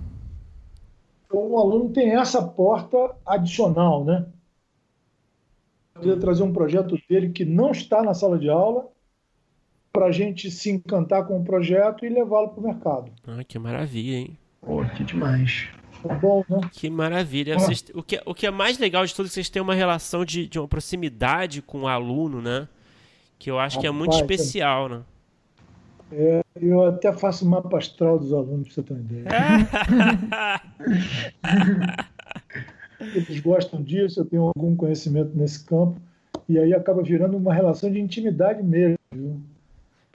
[1.26, 4.26] Então, o aluno tem essa porta adicional, né?
[5.98, 8.88] poder trazer um projeto dele que não está na sala de aula
[9.92, 13.12] para a gente se encantar com o projeto e levá-lo para o mercado.
[13.28, 14.38] Ah, que maravilha, hein?
[14.62, 15.70] Pô, que demais.
[16.04, 16.62] Tá bom, né?
[16.72, 17.58] Que maravilha.
[17.58, 19.74] Vocês, o, que, o que é mais legal de tudo é que vocês têm uma
[19.74, 22.68] relação de, de uma proximidade com o aluno, né?
[23.40, 25.02] Que eu acho Rapaz, que é muito especial, né?
[26.12, 29.26] É, eu até faço mapa astral dos alunos, para você ter uma ideia.
[33.14, 36.00] eles gostam disso, eu tenho algum conhecimento nesse campo,
[36.48, 38.98] e aí acaba virando uma relação de intimidade mesmo.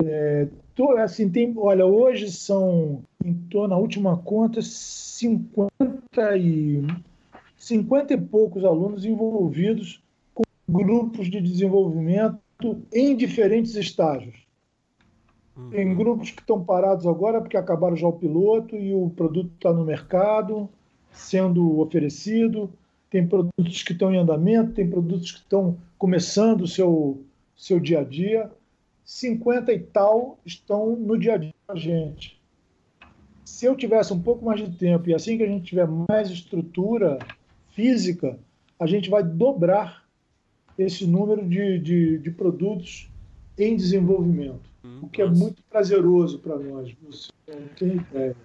[0.05, 5.71] É, tô, assim, tem, olha, hoje são, em torno, na última conta, 50
[6.39, 6.85] e,
[7.57, 10.03] 50 e poucos alunos envolvidos
[10.35, 12.42] com grupos de desenvolvimento
[12.93, 14.37] em diferentes estágios.
[15.71, 15.97] Tem uhum.
[15.97, 19.85] grupos que estão parados agora porque acabaram já o piloto e o produto está no
[19.85, 20.69] mercado
[21.13, 22.73] sendo oferecido,
[23.11, 27.23] tem produtos que estão em andamento, tem produtos que estão começando o seu,
[27.55, 28.51] seu dia a dia.
[29.05, 32.41] 50 e tal estão no dia a dia da gente.
[33.45, 36.31] Se eu tivesse um pouco mais de tempo e assim que a gente tiver mais
[36.31, 37.19] estrutura
[37.71, 38.39] física,
[38.79, 40.02] a gente vai dobrar
[40.79, 43.11] esse número de, de, de produtos
[43.59, 46.95] em desenvolvimento, hum, o que é muito prazeroso para nós.
[47.03, 48.37] Você não tem ideia.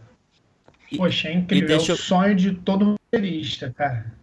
[0.95, 1.75] Poxa, é incrível.
[1.75, 4.13] É o sonho de todo roteirista, cara.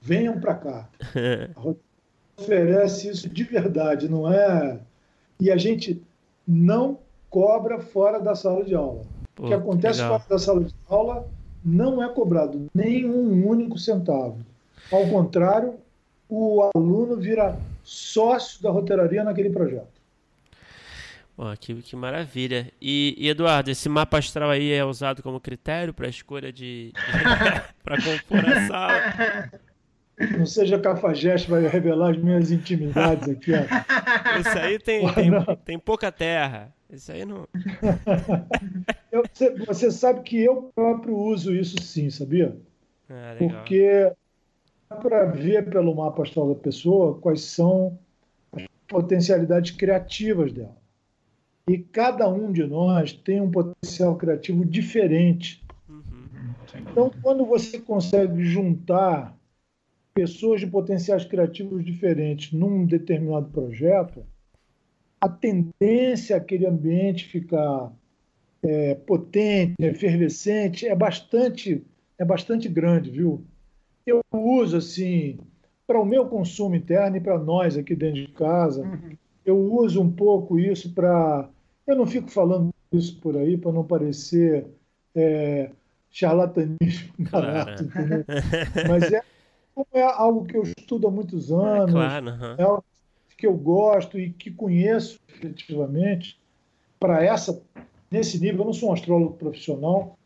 [0.00, 0.88] Venham para cá.
[2.36, 4.78] oferece isso de verdade, não é?
[5.40, 6.02] E a gente
[6.46, 6.98] não
[7.30, 9.02] cobra fora da sala de aula.
[9.34, 10.20] Pô, o que acontece legal.
[10.20, 11.28] fora da sala de aula
[11.64, 14.38] não é cobrado nem um único centavo.
[14.92, 15.74] Ao contrário,
[16.28, 19.94] o aluno vira sócio da roteiraria naquele projeto.
[21.36, 22.72] Pô, que, que maravilha.
[22.80, 26.92] E, e, Eduardo, esse mapa astral aí é usado como critério para a escolha de.
[27.82, 29.50] para compor a sala?
[30.38, 33.50] Não seja cafajeste, vai revelar as minhas intimidades aqui.
[33.52, 33.58] Ó.
[34.38, 35.30] Isso aí tem, tem,
[35.64, 36.72] tem, pouca terra.
[36.88, 37.48] Isso aí não.
[39.10, 42.56] Eu, você, você, sabe que eu próprio uso isso sim, sabia?
[43.08, 44.12] Ah, Porque
[44.88, 47.98] para ver pelo mapa astral da pessoa quais são
[48.52, 50.76] as potencialidades criativas dela.
[51.68, 55.64] E cada um de nós tem um potencial criativo diferente.
[55.88, 56.02] Uhum.
[56.90, 59.34] Então, quando você consegue juntar
[60.12, 64.24] pessoas de potenciais criativos diferentes num determinado projeto,
[65.20, 67.90] a tendência aquele ambiente ficar
[68.62, 71.82] é, potente, efervescente, é bastante,
[72.18, 73.42] é bastante grande, viu?
[74.06, 75.38] Eu uso assim
[75.86, 79.16] para o meu consumo interno e para nós aqui dentro de casa, uhum.
[79.44, 81.48] eu uso um pouco isso para.
[81.86, 84.66] Eu não fico falando isso por aí para não parecer
[85.14, 85.70] é,
[86.10, 88.24] charlatanismo barato, claro.
[88.88, 89.22] mas é,
[89.92, 92.54] é algo que eu estudo há muitos é anos, é, claro, uhum.
[92.56, 92.84] é algo
[93.36, 96.38] que eu gosto e que conheço efetivamente.
[96.98, 97.60] Para essa,
[98.10, 100.16] nesse nível, eu não sou um astrólogo profissional,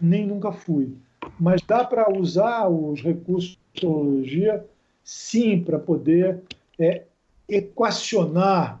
[0.00, 0.94] nem nunca fui,
[1.38, 4.64] mas dá para usar os recursos de astrologia
[5.02, 6.42] sim, para poder
[6.78, 7.04] é,
[7.48, 8.80] equacionar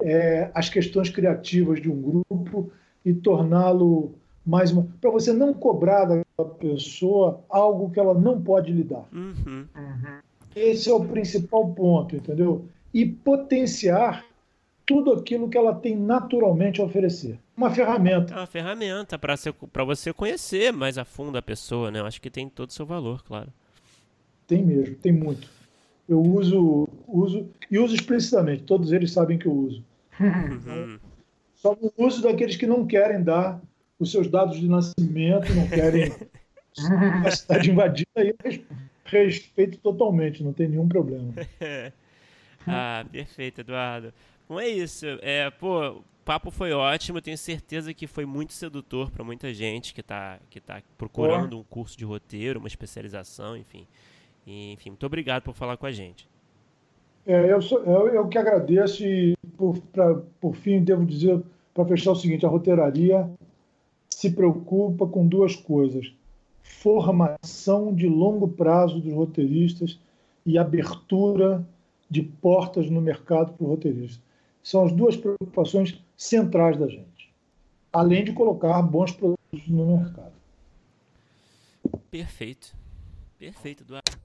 [0.00, 2.70] é, as questões criativas de um grupo
[3.04, 4.86] e torná-lo mais uma.
[5.00, 9.04] para você não cobrar da pessoa algo que ela não pode lidar.
[9.12, 9.66] Uhum.
[9.74, 10.18] Uhum.
[10.54, 12.66] Esse é o principal ponto, entendeu?
[12.92, 14.24] E potenciar
[14.86, 17.38] tudo aquilo que ela tem naturalmente a oferecer.
[17.56, 18.34] Uma ferramenta.
[18.34, 22.00] É uma ferramenta para você conhecer mais a fundo a pessoa, né?
[22.00, 23.52] Eu acho que tem todo o seu valor, claro.
[24.46, 25.48] Tem mesmo, tem muito
[26.08, 28.62] eu uso, uso e uso explicitamente.
[28.64, 29.84] Todos eles sabem que eu uso.
[30.20, 30.98] Uhum.
[31.56, 33.60] Só o uso daqueles que não querem dar
[33.98, 36.12] os seus dados de nascimento, não querem
[37.24, 38.34] a cidade invadida, aí
[39.04, 41.32] respeito totalmente, não tem nenhum problema.
[42.66, 44.12] ah, perfeito, Eduardo.
[44.48, 45.06] Bom, é isso.
[45.22, 47.20] É, pô, o papo foi ótimo.
[47.20, 51.64] Tenho certeza que foi muito sedutor para muita gente que está que tá procurando um
[51.64, 53.86] curso de roteiro, uma especialização, enfim.
[54.46, 56.28] E, enfim, muito obrigado por falar com a gente.
[57.26, 61.42] É, eu, sou, eu, eu que agradeço e, por, pra, por fim, devo dizer,
[61.72, 63.28] para fechar o seguinte, a roteiraria
[64.10, 66.12] se preocupa com duas coisas.
[66.62, 69.98] Formação de longo prazo dos roteiristas
[70.44, 71.66] e abertura
[72.10, 74.22] de portas no mercado para o roteirista.
[74.64, 77.30] São as duas preocupações centrais da gente,
[77.92, 80.32] além de colocar bons produtos no mercado.
[82.10, 82.74] Perfeito.
[83.38, 84.23] Perfeito, Eduardo.